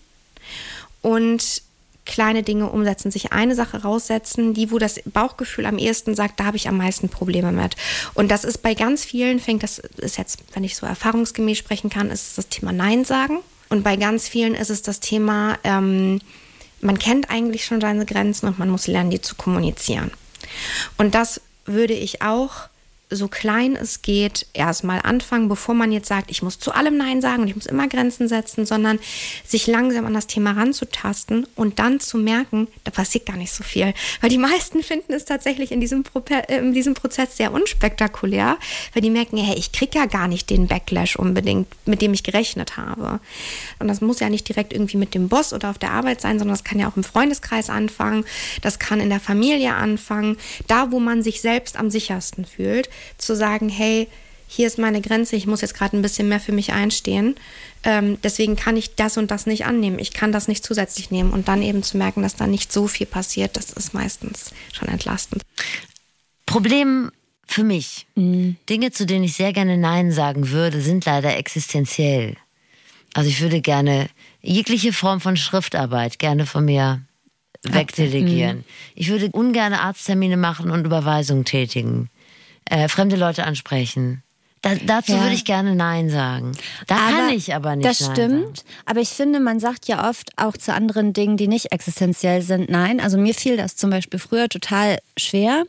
[1.01, 1.61] und
[2.05, 6.45] kleine Dinge umsetzen, sich eine Sache raussetzen, die, wo das Bauchgefühl am ehesten sagt, da
[6.45, 7.75] habe ich am meisten Probleme mit.
[8.13, 11.89] Und das ist bei ganz vielen, fängt das ist jetzt, wenn ich so erfahrungsgemäß sprechen
[11.89, 13.39] kann, ist es das Thema Nein sagen.
[13.69, 16.19] Und bei ganz vielen ist es das Thema, ähm,
[16.81, 20.11] man kennt eigentlich schon seine Grenzen und man muss lernen, die zu kommunizieren.
[20.97, 22.69] Und das würde ich auch
[23.09, 27.21] so klein es geht, erstmal anfangen, bevor man jetzt sagt, ich muss zu allem Nein
[27.21, 28.99] sagen und ich muss immer Grenzen setzen, sondern
[29.45, 33.63] sich langsam an das Thema ranzutasten und dann zu merken, da passiert gar nicht so
[33.63, 33.93] viel.
[34.21, 38.57] Weil die meisten finden es tatsächlich in diesem, Prope äh, in diesem Prozess sehr unspektakulär,
[38.93, 42.23] weil die merken, hey, ich kriege ja gar nicht den Backlash unbedingt, mit dem ich
[42.23, 43.19] gerechnet habe.
[43.77, 46.39] Und das muss ja nicht direkt irgendwie mit dem Boss oder auf der Arbeit sein,
[46.39, 48.25] sondern das kann ja auch im Freundeskreis anfangen,
[48.61, 50.37] das kann in der Familie anfangen,
[50.67, 54.07] da wo man sich selbst am sichersten fühlt, zu sagen, hey,
[54.47, 57.35] hier ist meine Grenze, ich muss jetzt gerade ein bisschen mehr für mich einstehen.
[57.83, 59.99] Ähm, deswegen kann ich das und das nicht annehmen.
[59.99, 61.31] Ich kann das nicht zusätzlich nehmen.
[61.31, 64.87] Und dann eben zu merken, dass da nicht so viel passiert, das ist meistens schon
[64.87, 65.41] entlastend.
[66.45, 67.11] Problem
[67.47, 68.07] für mich.
[68.15, 72.37] Dinge, zu denen ich sehr gerne Nein sagen würde, sind leider existenziell.
[73.13, 74.09] Also ich würde gerne
[74.41, 77.01] jegliche Form von Schriftarbeit gerne von mir
[77.63, 78.63] wegdelegieren.
[78.93, 82.09] Ich würde ungern Arzttermine machen und Überweisungen tätigen.
[82.69, 84.21] Äh, fremde Leute ansprechen.
[84.61, 85.21] Da, dazu Ja.
[85.21, 86.53] würde ich gerne Nein sagen.
[86.87, 88.57] Da kann ich aber nicht Das Nein stimmt.
[88.57, 88.69] Sagen.
[88.87, 92.67] Aber ich finde, man sagt ja oft auch zu anderen Dingen, die nicht existenziell sind,
[92.71, 92.99] nein.
[92.99, 95.65] Also mir fiel das zum Beispiel früher total schwer,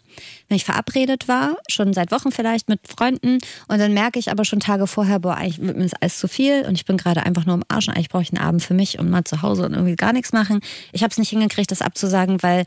[0.49, 3.37] wenn ich verabredet war, schon seit Wochen vielleicht mit Freunden.
[3.69, 6.27] Und dann merke ich aber schon Tage vorher, boah, eigentlich wird mir das alles zu
[6.27, 8.63] viel und ich bin gerade einfach nur im Arsch und eigentlich brauche ich einen Abend
[8.63, 10.61] für mich und mal zu Hause und irgendwie gar nichts machen.
[10.93, 12.65] Ich habe es nicht hingekriegt, das abzusagen, weil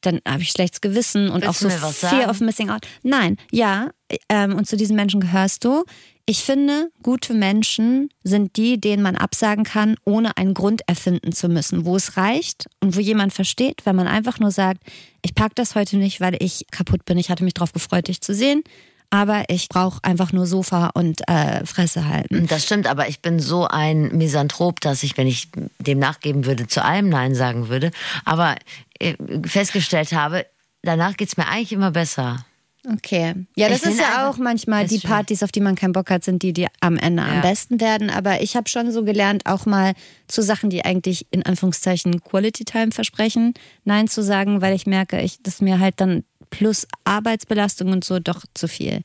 [0.00, 2.86] dann habe ich schlechtes Gewissen und Willst auch so Fear of Missing Out.
[3.02, 3.90] Nein, ja,
[4.28, 5.84] ähm, und zu diesen Menschen gehörst du.
[6.26, 11.48] Ich finde, gute Menschen sind die, denen man absagen kann, ohne einen Grund erfinden zu
[11.48, 14.82] müssen, wo es reicht und wo jemand versteht, wenn man einfach nur sagt,
[15.22, 17.16] ich pack das heute nicht, weil ich kaputt bin.
[17.16, 18.62] Ich hatte mich darauf gefreut, dich zu sehen,
[19.10, 22.46] aber ich brauche einfach nur Sofa und äh, Fresse halten.
[22.46, 25.48] Das stimmt, aber ich bin so ein Misanthrop, dass ich, wenn ich
[25.78, 27.90] dem nachgeben würde, zu allem Nein sagen würde.
[28.24, 28.56] Aber
[28.98, 29.14] äh,
[29.46, 30.46] festgestellt habe,
[30.82, 32.44] danach geht's mir eigentlich immer besser.
[32.90, 33.34] Okay.
[33.56, 34.98] Ja, das Ich ist ja auch manchmal die.
[35.00, 37.40] Partys, auf die man keinen Bock hat, sind die, die am Ende am Ja.
[37.40, 38.08] besten werden.
[38.08, 39.92] Aber ich habe schon so gelernt, auch mal
[40.26, 43.52] zu Sachen, die eigentlich in Anführungszeichen Quality Time versprechen,
[43.84, 48.04] Nein zu sagen, weil ich merke, ich, das ist mir halt dann plus Arbeitsbelastung und
[48.04, 49.02] so doch zu viel.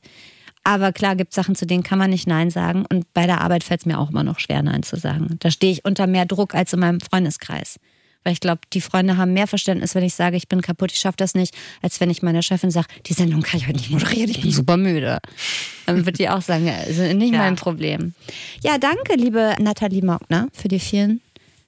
[0.66, 2.86] Aber klar, gibt Sachen, zu denen kann man nicht Nein sagen.
[2.90, 5.36] Und bei der Arbeit fällt es mir auch immer noch schwer, Nein zu sagen.
[5.40, 7.78] Da stehe ich unter mehr Druck als in meinem Freundeskreis.
[8.22, 10.98] Weil ich glaube, die Freunde haben mehr Verständnis, wenn ich sage, ich bin kaputt, ich
[10.98, 13.90] schaffe das nicht, als wenn ich meiner Chefin sage, die Sendung kann ich heute nicht
[13.90, 15.18] moderieren, ich bin super müde.
[15.84, 17.40] Dann wird die auch sagen, ja, ist nicht Ja.
[17.40, 18.14] mein Problem.
[18.62, 21.20] Ja, danke, liebe Nathalie Mockner, für die vielen,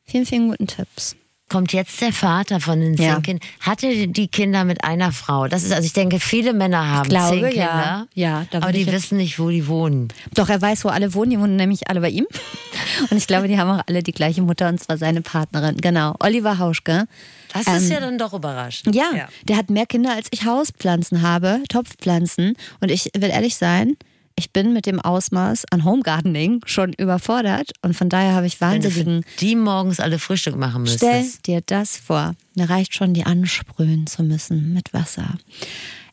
[0.07, 1.15] vielen, vielen guten Tipps.
[1.49, 3.21] Kommt jetzt der Vater von den zehn Ja.
[3.21, 3.49] Kindern?
[3.61, 5.47] Hatte die Kinder mit einer Frau?
[5.47, 7.49] Das ist, also ich denke, viele Männer haben glaube, zehn ja.
[7.51, 8.07] Kinder.
[8.15, 10.09] Ja, da aber die wissen nicht, wo die wohnen.
[10.35, 11.31] Doch, er weiß, wo alle wohnen.
[11.31, 12.27] Die wohnen nämlich alle bei ihm.
[13.11, 15.77] Und ich glaube, die haben auch alle die gleiche Mutter und zwar seine Partnerin.
[15.79, 17.07] Genau, Oliver Hauschke.
[17.53, 18.95] Das Ähm, ist ja dann doch überraschend.
[18.95, 22.55] Ja, der hat mehr Kinder, als ich Hauspflanzen habe, Topfpflanzen.
[22.81, 23.97] Und ich will ehrlich sein,
[24.39, 27.73] ich bin mit dem Ausmaß an Home Gardening schon überfordert.
[27.83, 29.25] Und von daher habe ich Wenn du für wahnsinnigen.
[29.41, 31.47] die morgens alle Frühstück machen Stell müsstest.
[31.47, 32.35] dir das vor.
[32.55, 35.39] Mir reicht schon, die ansprühen zu müssen mit Wasser.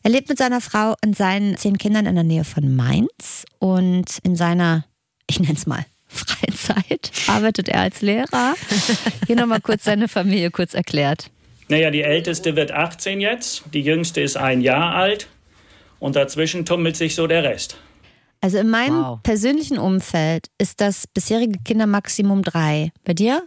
[0.02, 4.18] Er lebt mit seiner Frau und seinen zehn Kindern in der Nähe von Mainz und
[4.22, 4.84] in seiner,
[5.28, 8.54] ich nenne es mal, freien Zeit arbeitet er als Lehrer.
[9.26, 11.30] Hier nochmal kurz seine Familie kurz erklärt.
[11.68, 15.28] Naja, die älteste wird 18 jetzt, die jüngste ist ein Jahr alt
[15.98, 17.78] und dazwischen tummelt sich so der Rest.
[18.44, 19.22] Also in meinem Wow.
[19.22, 22.92] persönlichen Umfeld ist das bisherige Kindermaximum drei.
[23.02, 23.42] Bei dir?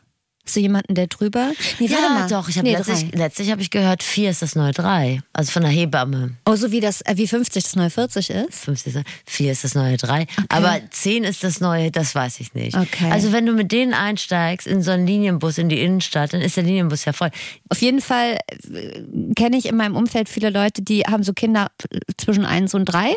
[0.53, 1.51] Du jemanden, der drüber?
[1.79, 2.27] Nee, warte Ja, mal.
[2.29, 2.47] doch.
[2.49, 3.17] Ich habe nee, letztlich, drei.
[3.17, 5.21] letztlich habe ich gehört, vier ist das neue drei.
[5.33, 6.31] Also von der Hebamme.
[6.45, 8.59] Oh, so wie das, äh, wie 50 das neue 40 ist?
[8.65, 10.25] 50 ist, vier ist das neue drei.
[10.49, 12.75] Aber zehn ist das neue, das weiß ich nicht.
[12.77, 13.11] Okay.
[13.11, 16.55] Also wenn du mit denen einsteigst in so einen Linienbus in die Innenstadt, dann ist
[16.57, 17.29] der Linienbus ja voll.
[17.69, 18.37] Auf jeden Fall
[18.73, 19.03] äh,
[19.35, 21.71] kenne ich in meinem Umfeld viele Leute, die haben so Kinder
[22.17, 23.15] zwischen eins und drei.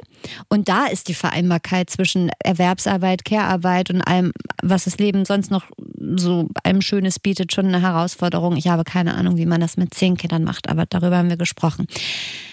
[0.48, 5.64] Und da ist die Vereinbarkeit zwischen Erwerbsarbeit, Care-Arbeit und allem, was das Leben sonst noch
[6.16, 8.56] so einem Schönes bietet, schon eine Herausforderung.
[8.56, 11.36] Ich habe keine Ahnung, wie man das mit zehn Kindern macht, aber darüber haben wir
[11.36, 11.86] gesprochen.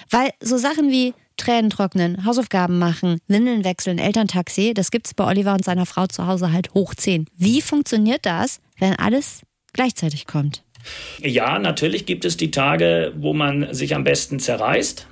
[0.10, 5.54] Weil so Sachen wie Tränen trocknen, Hausaufgaben machen, Windeln wechseln, Elterntaxi, das gibt's bei Oliver
[5.54, 7.26] und seiner Frau zu Hause halt hoch zehn.
[7.38, 9.42] Wie funktioniert das, wenn alles
[9.74, 10.64] gleichzeitig kommt?
[11.20, 15.08] Ja, natürlich gibt es die Tage, wo man sich am besten zerreißt.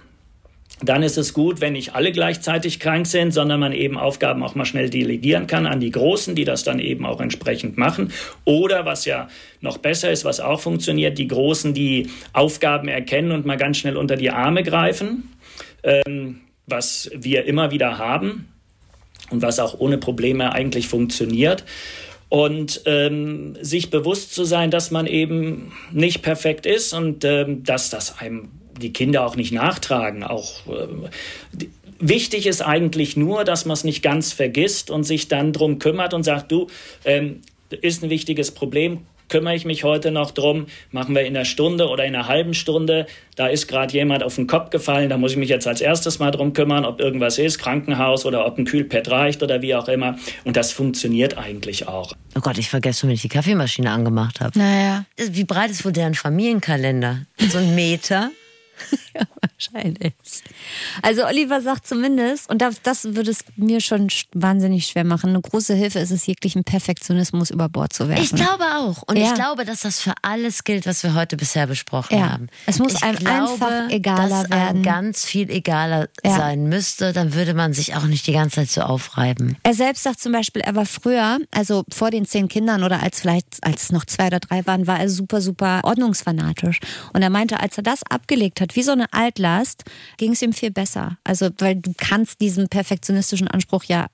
[0.85, 4.55] Dann ist es gut, wenn nicht alle gleichzeitig krank sind, sondern man eben Aufgaben auch
[4.55, 8.11] mal schnell delegieren kann an die Großen, die das dann eben auch entsprechend machen.
[8.45, 9.27] Oder was ja
[9.61, 13.97] noch besser ist, was auch funktioniert, die Großen, die Aufgaben erkennen und mal ganz schnell
[13.97, 15.29] unter die Arme greifen,
[15.83, 18.49] ähm, was wir immer wieder haben
[19.29, 21.63] und was auch ohne Probleme eigentlich funktioniert.
[22.27, 27.91] Und ähm, sich bewusst zu sein, dass man eben nicht perfekt ist und ähm, dass
[27.91, 28.49] das einem
[28.79, 30.23] die Kinder auch nicht nachtragen.
[30.23, 30.61] Auch
[31.53, 31.69] die,
[31.99, 36.13] wichtig ist eigentlich nur, dass man es nicht ganz vergisst und sich dann drum kümmert
[36.13, 36.67] und sagt, du,
[37.03, 37.41] ähm,
[37.81, 41.87] ist ein wichtiges Problem, kümmere ich mich heute noch drum, machen wir in einer Stunde
[41.89, 43.07] oder in einer halben Stunde.
[43.35, 46.19] Da ist gerade jemand auf den Kopf gefallen, da muss ich mich jetzt als erstes
[46.19, 49.87] mal drum kümmern, ob irgendwas ist, Krankenhaus oder ob ein Kühlpad reicht oder wie auch
[49.87, 50.17] immer.
[50.43, 52.13] Und das funktioniert eigentlich auch.
[52.35, 54.57] Oh Gott, ich vergesse schon, wenn ich die Kaffeemaschine angemacht habe.
[54.57, 55.05] Naja.
[55.17, 57.21] Wie breit ist wohl deren Familienkalender?
[57.49, 58.29] So ein Meter?
[59.41, 60.13] Wahrscheinlich.
[61.01, 65.29] Also Oliver sagt zumindest, und das, das würde es mir schon sch- wahnsinnig schwer machen,
[65.29, 68.23] eine große Hilfe ist es, jeglichen Perfektionismus über Bord zu werfen.
[68.23, 69.03] Ich glaube auch.
[69.03, 69.27] Und Ja.
[69.27, 72.31] ich glaube, dass das für alles gilt, was wir heute bisher besprochen Ja.
[72.31, 72.47] haben.
[72.65, 74.83] Es muss ich einem glaube, einfach egaler dass werden.
[74.83, 76.35] Ganz viel egaler Ja.
[76.35, 77.13] sein müsste.
[77.13, 79.57] Dann würde man sich auch nicht die ganze Zeit so aufreiben.
[79.63, 83.21] Er selbst sagt zum Beispiel, er war früher, also vor den zehn Kindern oder als
[83.21, 86.79] vielleicht, als es noch zwei oder drei waren, war er super, super ordnungsfanatisch.
[87.13, 89.83] Und er meinte, als er das abgelegt hat, wie so eine Altlast,
[90.17, 91.17] ging es ihm viel besser.
[91.23, 94.07] Also, weil du kannst diesem perfektionistischen Anspruch ja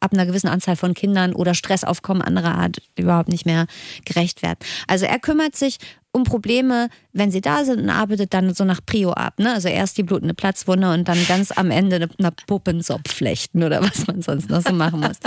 [0.00, 3.66] ab einer gewissen Anzahl von Kindern oder Stressaufkommen anderer Art überhaupt nicht mehr
[4.04, 4.58] gerecht werden.
[4.86, 5.78] Also er kümmert sich
[6.12, 9.38] um Probleme, wenn sie da sind und arbeitet dann so nach Prio ab.
[9.38, 9.52] Ne?
[9.52, 13.82] Also erst die blutende Platzwunde und dann ganz am Ende eine, eine Puppensopf flechten oder
[13.82, 15.18] was man sonst noch so machen muss.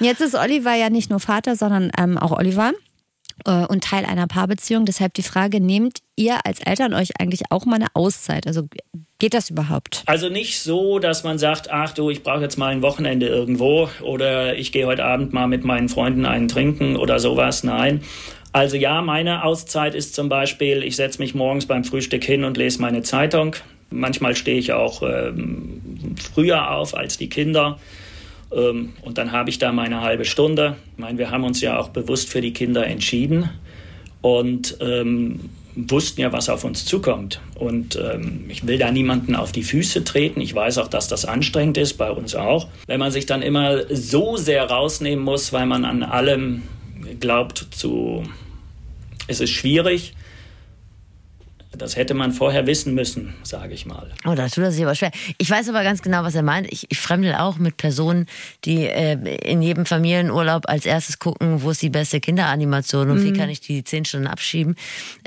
[0.00, 2.72] Jetzt ist Oliver ja nicht nur Vater, sondern ähm, auch Oliver
[3.44, 4.84] und Teil einer Paarbeziehung.
[4.84, 8.46] Deshalb die Frage, nehmt ihr als Eltern euch eigentlich auch mal eine Auszeit?
[8.46, 8.68] Also
[9.18, 10.02] geht das überhaupt?
[10.06, 13.88] Also nicht so, dass man sagt, ach du, ich brauche jetzt mal ein Wochenende irgendwo
[14.02, 17.64] oder ich gehe heute Abend mal mit meinen Freunden einen trinken oder sowas.
[17.64, 18.02] Nein.
[18.52, 22.56] Also ja, meine Auszeit ist zum Beispiel, ich setze mich morgens beim Frühstück hin und
[22.56, 23.54] lese meine Zeitung.
[23.90, 27.78] Manchmal stehe ich auch ähm, früher auf als die Kinder.
[28.52, 30.76] Ähm, und dann habe ich da meine halbe Stunde.
[30.92, 33.50] Ich meine, wir haben uns ja auch bewusst für die Kinder entschieden
[34.22, 37.40] und ähm, wussten ja, was auf uns zukommt.
[37.54, 40.40] Und ähm, ich will da niemanden auf die Füße treten.
[40.40, 42.68] Ich weiß auch, dass das anstrengend ist, bei uns auch.
[42.86, 46.62] Wenn man sich dann immer so sehr rausnehmen muss, weil man an allem
[47.20, 48.24] glaubt zu,
[49.26, 50.14] es ist schwierig.
[51.76, 54.10] Das hätte man vorher wissen müssen, sage ich mal.
[54.26, 55.12] Oh, da tut er sich aber schwer.
[55.38, 56.70] Ich weiß aber ganz genau, was er meint.
[56.72, 58.26] Ich, ich fremdel auch mit Personen,
[58.64, 63.32] die äh, in jedem Familienurlaub als erstes gucken, wo ist die beste Kinderanimation und wie
[63.32, 64.74] kann ich die zehn Stunden abschieben.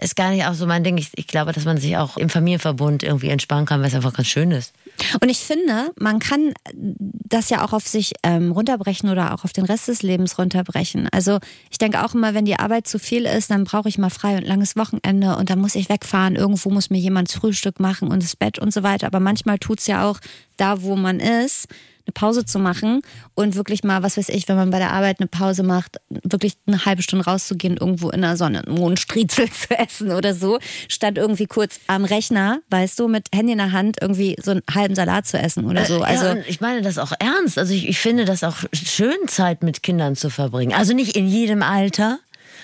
[0.01, 0.97] Ist gar nicht auch so mein Ding.
[0.97, 4.13] Ich, ich glaube, dass man sich auch im Familienverbund irgendwie entspannen kann, weil es einfach
[4.13, 4.73] ganz schön ist.
[5.21, 9.53] Und ich finde, man kann das ja auch auf sich ähm, runterbrechen oder auch auf
[9.53, 11.09] den Rest des Lebens runterbrechen.
[11.11, 11.39] Also
[11.69, 14.37] ich denke auch immer, wenn die Arbeit zu viel ist, dann brauche ich mal frei
[14.37, 16.35] und langes Wochenende und dann muss ich wegfahren.
[16.35, 19.07] Irgendwo muss mir jemand Frühstück machen und das Bett und so weiter.
[19.07, 20.19] Aber manchmal tut's ja auch
[20.57, 21.67] da, wo man ist,
[22.05, 23.01] eine Pause zu machen
[23.33, 26.53] und wirklich mal, was weiß ich, wenn man bei der Arbeit eine Pause macht, wirklich
[26.67, 31.17] eine halbe Stunde rauszugehen, irgendwo in der Sonne, einen Mondstriezel zu essen oder so, statt
[31.17, 34.95] irgendwie kurz am Rechner, weißt du, mit Handy in der Hand irgendwie so einen halben
[34.95, 36.01] Salat zu essen oder so.
[36.01, 37.57] Äh, Also ja, ich meine das auch ernst.
[37.57, 40.73] Also ich, ich finde das auch schön, Zeit mit Kindern zu verbringen.
[40.73, 42.19] Also nicht in jedem Alter,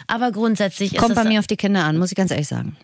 [0.08, 2.76] aber grundsätzlich kommt bei mir auf die Kinder an, muss ich ganz ehrlich sagen.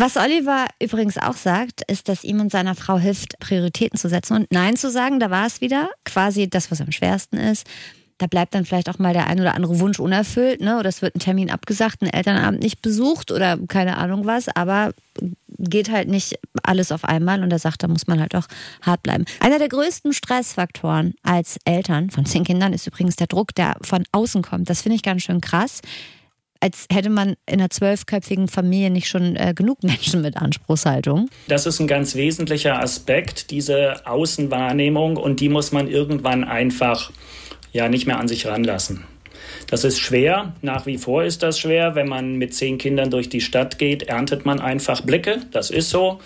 [0.00, 4.36] Was Oliver übrigens auch sagt, ist, dass ihm und seiner Frau hilft, Prioritäten zu setzen
[4.36, 5.18] und Nein zu sagen.
[5.18, 7.66] Da war es wieder quasi das, was am schwersten ist.
[8.16, 10.78] Da bleibt dann vielleicht auch mal der ein oder andere Wunsch unerfüllt, ne?
[10.78, 14.92] Oder es wird ein Termin abgesagt, ein Elternabend nicht besucht oder keine Ahnung was, aber
[15.58, 18.46] geht halt nicht alles auf einmal und er sagt, da muss man halt auch
[18.82, 19.24] hart bleiben.
[19.40, 24.04] Einer der größten Stressfaktoren als Eltern von zehn Kindern ist übrigens der Druck, der von
[24.12, 24.70] außen kommt.
[24.70, 25.80] Das finde ich ganz schön krass
[26.60, 31.28] als hätte man in einer zwölfköpfigen Familie nicht schon äh, genug Menschen mit Anspruchshaltung.
[31.48, 37.10] Das ist ein ganz wesentlicher Aspekt, diese Außenwahrnehmung, und die muss man irgendwann einfach
[37.72, 39.04] ja nicht mehr an sich ranlassen.
[39.66, 41.94] Das ist schwer, nach wie vor ist das schwer.
[41.94, 45.90] Wenn man mit zehn Kindern durch die Stadt geht, erntet man einfach Blicke, das ist
[45.90, 46.20] so.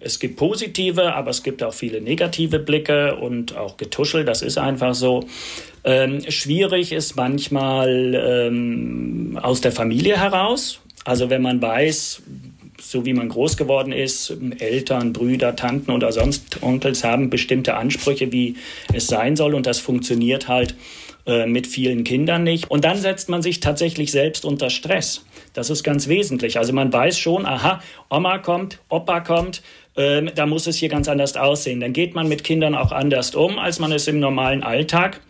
[0.00, 4.58] Es gibt positive, aber es gibt auch viele negative Blicke und auch Getuschel, das ist
[4.58, 5.24] einfach so.
[5.84, 10.80] Ähm, schwierig ist manchmal ähm, aus der Familie heraus.
[11.04, 12.22] Also wenn man weiß,
[12.80, 18.30] so wie man groß geworden ist, Eltern, Brüder, Tanten oder sonst Onkels haben bestimmte Ansprüche,
[18.32, 18.56] wie
[18.92, 20.74] es sein soll und das funktioniert halt
[21.26, 22.70] äh, mit vielen Kindern nicht.
[22.70, 25.24] Und dann setzt man sich tatsächlich selbst unter Stress.
[25.52, 26.58] Das ist ganz wesentlich.
[26.58, 29.62] Also man weiß schon, aha, Oma kommt, Opa kommt,
[29.98, 31.80] ähm, da muss es hier ganz anders aussehen.
[31.80, 35.20] Dann geht man mit Kindern auch anders um, als man es im normalen Alltag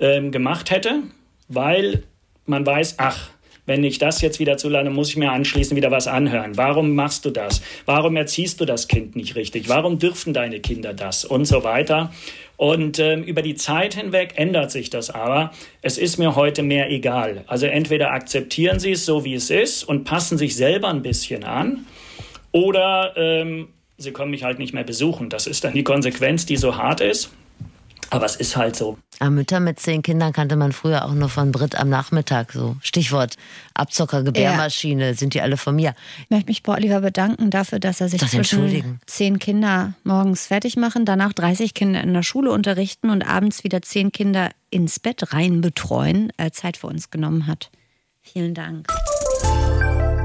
[0.00, 1.02] ähm, gemacht hätte,
[1.48, 2.02] weil
[2.46, 3.30] man weiß, ach,
[3.66, 6.56] wenn ich das jetzt wieder zulande, muss ich mir anschließend wieder was anhören.
[6.56, 7.60] Warum machst du das?
[7.84, 9.68] Warum erziehst du das Kind nicht richtig?
[9.68, 11.26] Warum dürfen deine Kinder das?
[11.26, 12.10] Und so weiter.
[12.56, 15.52] Und ähm, über die Zeit hinweg ändert sich das aber.
[15.82, 17.44] Es ist mir heute mehr egal.
[17.46, 21.44] Also entweder akzeptieren Sie es so, wie es ist und passen sich selber ein bisschen
[21.44, 21.84] an
[22.52, 23.68] oder ähm,
[24.00, 25.28] Sie kommen mich halt nicht mehr besuchen.
[25.28, 27.30] Das ist dann die Konsequenz, die so hart ist.
[28.10, 28.96] Aber es ist halt so.
[29.18, 32.52] Aber Mütter mit zehn Kindern kannte man früher auch nur von Brit am Nachmittag.
[32.52, 33.34] So Stichwort
[33.74, 35.94] Abzocker, Gebärmaschine, sind die alle von mir.
[36.22, 40.46] Ich möchte mich bei Oliver bedanken dafür, dass er sich Das zwischen zehn Kinder morgens
[40.46, 45.00] fertig machen, danach 30 Kinder in der Schule unterrichten und abends wieder zehn Kinder ins
[45.00, 47.70] Bett rein betreuen, äh, Zeit für uns genommen hat.
[48.22, 48.86] Vielen Dank.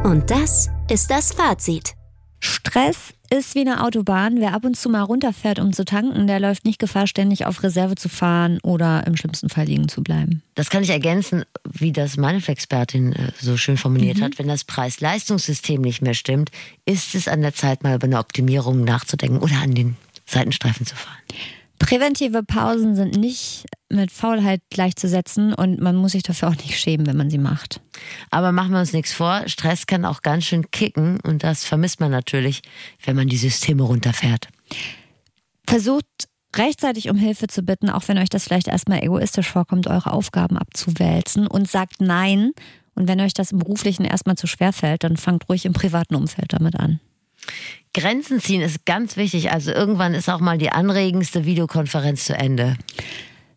[0.04, 1.96] Und das ist das Fazit.
[2.44, 4.42] Stress ist wie eine Autobahn.
[4.42, 7.64] Wer ab und zu mal runterfährt, um zu tanken, der läuft nicht Gefahr, ständig auf
[7.64, 10.44] Reserve zu fahren oder im schlimmsten Fall liegen zu bleiben.
[10.56, 14.40] Das kann ich ergänzen, wie das meine Expertin äh, so schön formuliert hat.
[14.40, 16.52] Wenn das Preis-Leistungssystem nicht mehr stimmt,
[16.86, 20.96] ist es an der Zeit, mal über eine Optimierung nachzudenken oder an den Seitenstreifen zu
[20.98, 21.18] fahren.
[21.84, 27.06] Präventive Pausen sind nicht mit Faulheit gleichzusetzen und man muss sich dafür auch nicht schämen,
[27.06, 27.82] wenn man sie macht.
[28.32, 32.00] Aber machen wir uns nichts vor, Stress kann auch ganz schön kicken und das vermisst
[32.00, 32.62] man natürlich,
[33.04, 34.48] wenn man die Systeme runterfährt.
[35.68, 36.06] Versucht
[36.56, 40.58] rechtzeitig um Hilfe zu bitten, auch wenn euch das vielleicht erstmal egoistisch vorkommt, eure Aufgaben
[40.58, 42.52] abzuwälzen und sagt Nein.
[42.96, 46.16] Und wenn euch das im beruflichen erstmal zu schwer fällt, dann fangt ruhig im privaten
[46.16, 47.02] Umfeld damit an.
[47.94, 49.52] Grenzen ziehen ist ganz wichtig.
[49.52, 52.76] Also irgendwann ist auch mal die anregendste Videokonferenz zu Ende.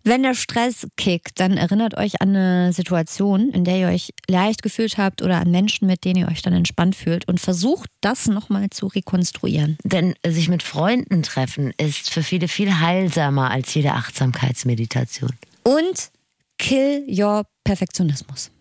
[0.05, 4.63] Wenn der Stress kickt, dann erinnert euch an eine Situation, in der ihr euch leicht
[4.63, 8.29] gefühlt habt oder an Menschen, mit denen ihr euch dann entspannt fühlt und versucht, das
[8.29, 9.79] nochmal zu rekonstruieren.
[9.83, 15.33] Denn sich mit Freunden treffen ist für viele viel heilsamer als jede Achtsamkeitsmeditation.
[15.65, 16.11] Und
[16.57, 18.53] kill your Perfektionismus.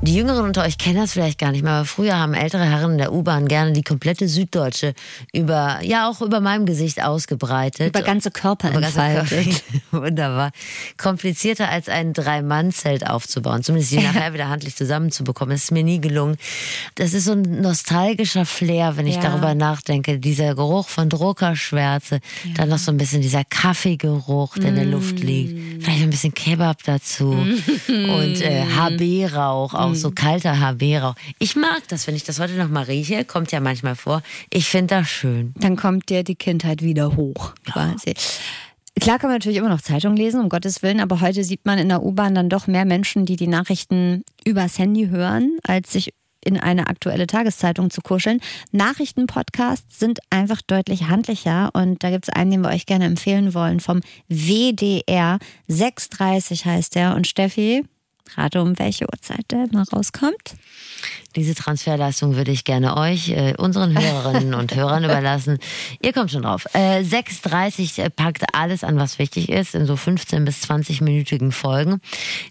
[0.00, 2.92] Die Jüngeren unter euch kennen das vielleicht gar nicht mehr, aber früher haben ältere Herren
[2.92, 4.94] in der U-Bahn gerne die komplette Süddeutsche
[5.34, 7.88] über, ja auch über meinem Gesicht ausgebreitet.
[7.88, 9.62] Über ganze Körper ganz entfaltet.
[9.90, 10.52] Wunderbar.
[10.96, 13.62] Komplizierter als ein Drei-Mann-Zelt aufzubauen.
[13.64, 15.52] Zumindest die nachher wieder handlich zusammenzubekommen.
[15.54, 16.36] Das ist mir nie gelungen.
[16.94, 19.22] Das ist so ein nostalgischer Flair, wenn ich Ja.
[19.22, 20.18] darüber nachdenke.
[20.20, 22.20] Dieser Geruch von Druckerschwärze.
[22.56, 25.82] Dann noch so ein bisschen dieser Kaffeegeruch, der in der Luft liegt.
[25.82, 27.30] Vielleicht ein bisschen Kebab dazu.
[27.88, 31.14] Und äh, HB-Rauch, auch auch so kalter HB-Rauch.
[31.38, 34.22] Ich mag das, wenn ich das heute noch mal rieche, kommt ja manchmal vor.
[34.50, 35.52] Ich finde das schön.
[35.56, 37.54] Dann kommt dir die Kindheit wieder hoch.
[37.64, 38.14] Quasi.
[39.00, 41.78] Klar kann man natürlich immer noch Zeitung lesen, um Gottes Willen, aber heute sieht man
[41.78, 46.12] in der U-Bahn dann doch mehr Menschen, die die Nachrichten übers Handy hören, als sich
[46.44, 48.40] in eine aktuelle Tageszeitung zu kuscheln.
[48.72, 53.54] Nachrichtenpodcasts sind einfach deutlich handlicher und da gibt es einen, den wir euch gerne empfehlen
[53.54, 57.14] wollen, vom WDR 630 heißt der.
[57.14, 57.84] Und Steffi,
[58.36, 60.54] rate um welche Uhrzeit der mal rauskommt.
[61.36, 65.58] Diese Transferleistung würde ich gerne euch, äh, unseren Hörerinnen und Hörern überlassen.
[66.02, 66.66] Ihr kommt schon drauf.
[66.72, 72.00] Äh, 6.30 packt alles an, was wichtig ist, in so 15 bis 20-minütigen Folgen.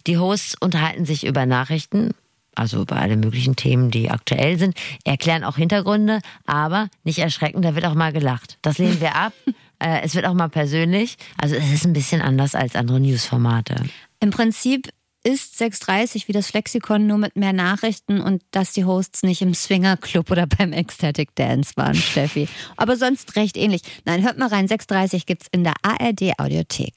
[0.05, 2.11] Die Hosts unterhalten sich über Nachrichten,
[2.55, 7.75] also über alle möglichen Themen, die aktuell sind, erklären auch Hintergründe, aber nicht erschrecken, da
[7.75, 8.57] wird auch mal gelacht.
[8.61, 9.33] Das lehnen wir ab.
[9.79, 11.17] Äh, es wird auch mal persönlich.
[11.39, 13.75] Also es ist ein bisschen anders als andere Newsformate.
[14.19, 14.89] Im Prinzip
[15.27, 19.53] ist 6.30 wie das Flexikon nur mit mehr Nachrichten und dass die Hosts nicht im
[19.53, 22.47] Swingerclub oder beim Ecstatic Dance waren, Steffi.
[22.77, 23.81] Aber sonst recht ähnlich.
[24.05, 26.93] Nein, hört mal rein, 6.30 gibt's in der ARD Audiothek.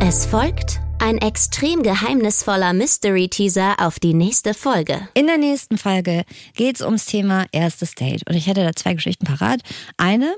[0.00, 5.08] Es folgt ein extrem geheimnisvoller Mystery-Teaser auf die nächste Folge.
[5.14, 6.24] In der nächsten Folge
[6.54, 8.28] geht's ums Thema erstes Date.
[8.28, 9.62] Und ich hätte da zwei Geschichten parat.
[9.96, 10.34] Eine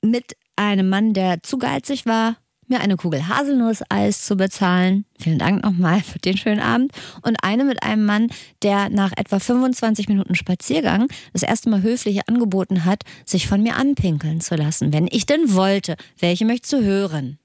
[0.00, 2.36] mit einem Mann, der zu geizig war
[2.72, 5.04] mir eine Kugel Haselnusseis zu bezahlen.
[5.18, 6.92] Vielen Dank nochmal für den schönen Abend.
[7.22, 8.28] Und eine mit einem Mann,
[8.62, 13.76] der nach etwa 25 Minuten Spaziergang das erste Mal höflich angeboten hat, sich von mir
[13.76, 15.96] anpinkeln zu lassen, wenn ich denn wollte.
[16.18, 17.38] Welche möchtest du hören?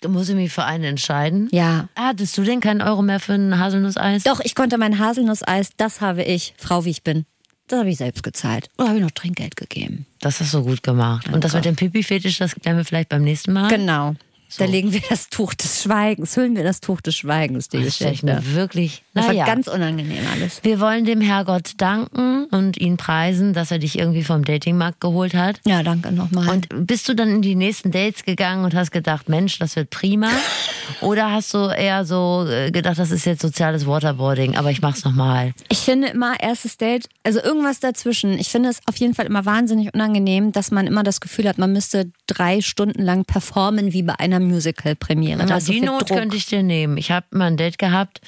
[0.00, 1.48] Du musst mich für einen entscheiden.
[1.50, 1.88] Ja.
[1.96, 4.22] Hattest du denn keinen Euro mehr für ein Haselnusseis?
[4.22, 7.26] Doch, ich konnte mein Haselnusseis, das habe ich, Frau wie ich bin.
[7.66, 8.68] Das habe ich selbst gezahlt.
[8.78, 10.06] Oder habe ich noch Trinkgeld gegeben?
[10.20, 11.28] Das hast du gut gemacht.
[11.32, 13.68] Und das mit dem Pipi-Fetisch, das klären wir vielleicht beim nächsten Mal.
[13.68, 14.14] Genau.
[14.58, 17.98] Da legen wir das Tuch des Schweigens, hüllen wir das Tuch des Schweigens, die Das
[17.98, 18.40] Geschichte.
[18.54, 19.02] wirklich.
[19.14, 19.46] Das war Naja.
[19.46, 20.60] ganz unangenehm alles.
[20.62, 25.34] Wir wollen dem Herrgott danken und ihn preisen, dass er dich irgendwie vom Datingmarkt geholt
[25.34, 25.60] hat.
[25.66, 26.48] Ja, danke nochmal.
[26.48, 29.90] Und bist du dann in die nächsten Dates gegangen und hast gedacht, Mensch, das wird
[29.90, 30.30] prima?
[31.00, 35.04] Oder hast du eher so äh, gedacht, das ist jetzt soziales Waterboarding, aber ich mach's
[35.04, 35.52] nochmal?
[35.68, 38.32] Ich finde immer erstes Date, also irgendwas dazwischen.
[38.38, 41.58] Ich finde es auf jeden Fall immer wahnsinnig unangenehm, dass man immer das Gefühl hat,
[41.58, 45.38] man müsste drei Stunden lang performen wie bei einer Musical-Premiere.
[45.38, 46.18] Da Na, die Not Druck.
[46.18, 46.96] könnte ich dir nehmen.
[46.96, 48.20] Ich habe mal ein Date gehabt,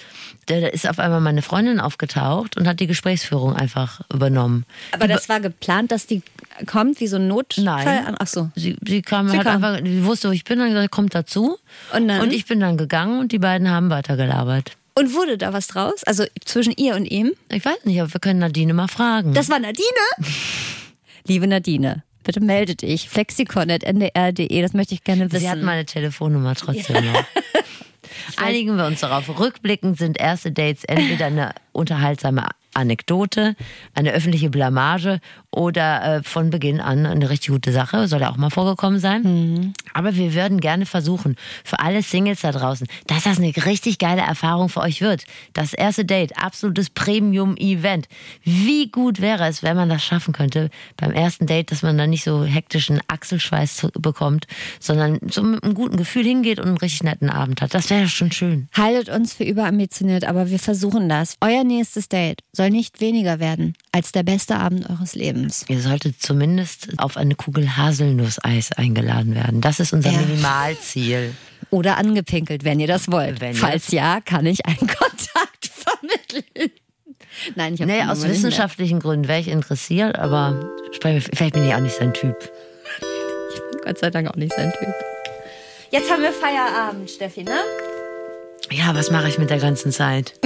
[0.46, 4.64] da ist auf einmal meine Freundin aufgetaucht und hat die Gesprächsführung einfach übernommen.
[4.92, 6.22] Aber das war geplant, dass die
[6.66, 7.64] kommt wie so ein Notfall.
[7.64, 8.16] Nein.
[8.18, 8.50] Ach so.
[8.54, 9.62] Sie, sie kam, Sie hat kam.
[9.64, 11.58] einfach, sie wusste, wo ich bin, und gesagt, kommt dazu.
[11.94, 12.30] Und dann?
[12.30, 14.72] ich bin dann gegangen und die beiden haben weitergelabert.
[14.94, 16.04] Und wurde da was draus?
[16.04, 17.32] Also zwischen ihr und ihm?
[17.50, 19.32] Ich weiß nicht, aber wir können Nadine mal fragen.
[19.32, 19.86] Das war Nadine.
[21.26, 23.08] Liebe Nadine, bitte melde dich.
[23.08, 25.40] Flexikon.ndr.de, das möchte ich gerne wissen.
[25.40, 27.24] Sie hat meine Telefonnummer trotzdem noch.
[28.36, 29.38] Einigen wir uns darauf.
[29.38, 33.54] Rückblickend sind erste Dates entweder eine unterhaltsame Anekdote,
[33.94, 35.20] eine öffentliche Blamage
[35.54, 38.08] oder äh, von Beginn an eine richtig gute Sache.
[38.08, 39.74] Soll ja auch mal vorgekommen sein.
[39.92, 44.22] Aber wir würden gerne versuchen, für alle Singles da draußen, dass das eine richtig geile
[44.22, 45.24] Erfahrung für euch wird.
[45.52, 48.08] Das erste Date, absolutes Premium-Event.
[48.42, 52.06] Wie gut wäre es, wenn man das schaffen könnte, beim ersten Date, dass man da
[52.06, 54.46] nicht so hektischen Achselschweiß bekommt,
[54.80, 57.74] sondern so mit einem guten Gefühl hingeht und einen richtig netten Abend hat.
[57.74, 58.68] Das wäre schon schön.
[58.74, 61.36] Haltet uns für überambitioniert, aber wir versuchen das.
[61.40, 65.64] Euer nächstes Date soll nicht weniger werden als der beste Abend eures Lebens.
[65.68, 69.60] Ihr solltet zumindest auf eine Kugel Haselnusseis eingeladen werden.
[69.60, 70.18] Das ist unser Ja.
[70.20, 71.34] Minimalziel.
[71.70, 73.40] Oder angepinkelt, wenn ihr das wollt.
[73.40, 76.70] Wenn Falls ja, kann ich einen Kontakt vermitteln.
[77.54, 80.70] Nein, ich habe Nee, aus wissenschaftlichen Gründen wäre ich interessiert, aber
[81.00, 82.36] vielleicht bin ich auch nicht sein Typ.
[83.84, 84.94] Gott sei Dank auch nicht sein Typ.
[85.90, 87.58] Jetzt haben wir Feierabend, Steffi, ne?
[88.70, 90.34] Ja, was mache ich mit der ganzen Zeit?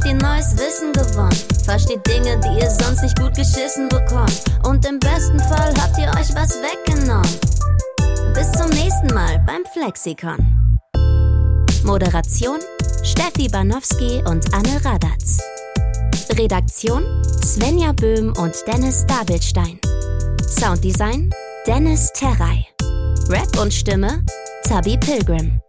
[0.00, 1.36] Habt ihr neues Wissen gewonnen.
[1.62, 4.42] Versteht Dinge, die ihr sonst nicht gut geschissen bekommt.
[4.66, 7.28] Und im besten Fall habt ihr euch was weggenommen.
[8.32, 10.78] Bis zum nächsten Mal beim Flexikon.
[11.84, 12.60] Moderation
[13.02, 15.38] Steffi Banowski und Anne Radatz.
[16.30, 17.04] Redaktion
[17.44, 19.78] Svenja Böhm und Dennis Dabelstein.
[20.48, 21.30] Sounddesign
[21.66, 22.66] Dennis Terrei.
[23.28, 24.24] Rap und Stimme
[24.62, 25.60] Zabi Pilgrim.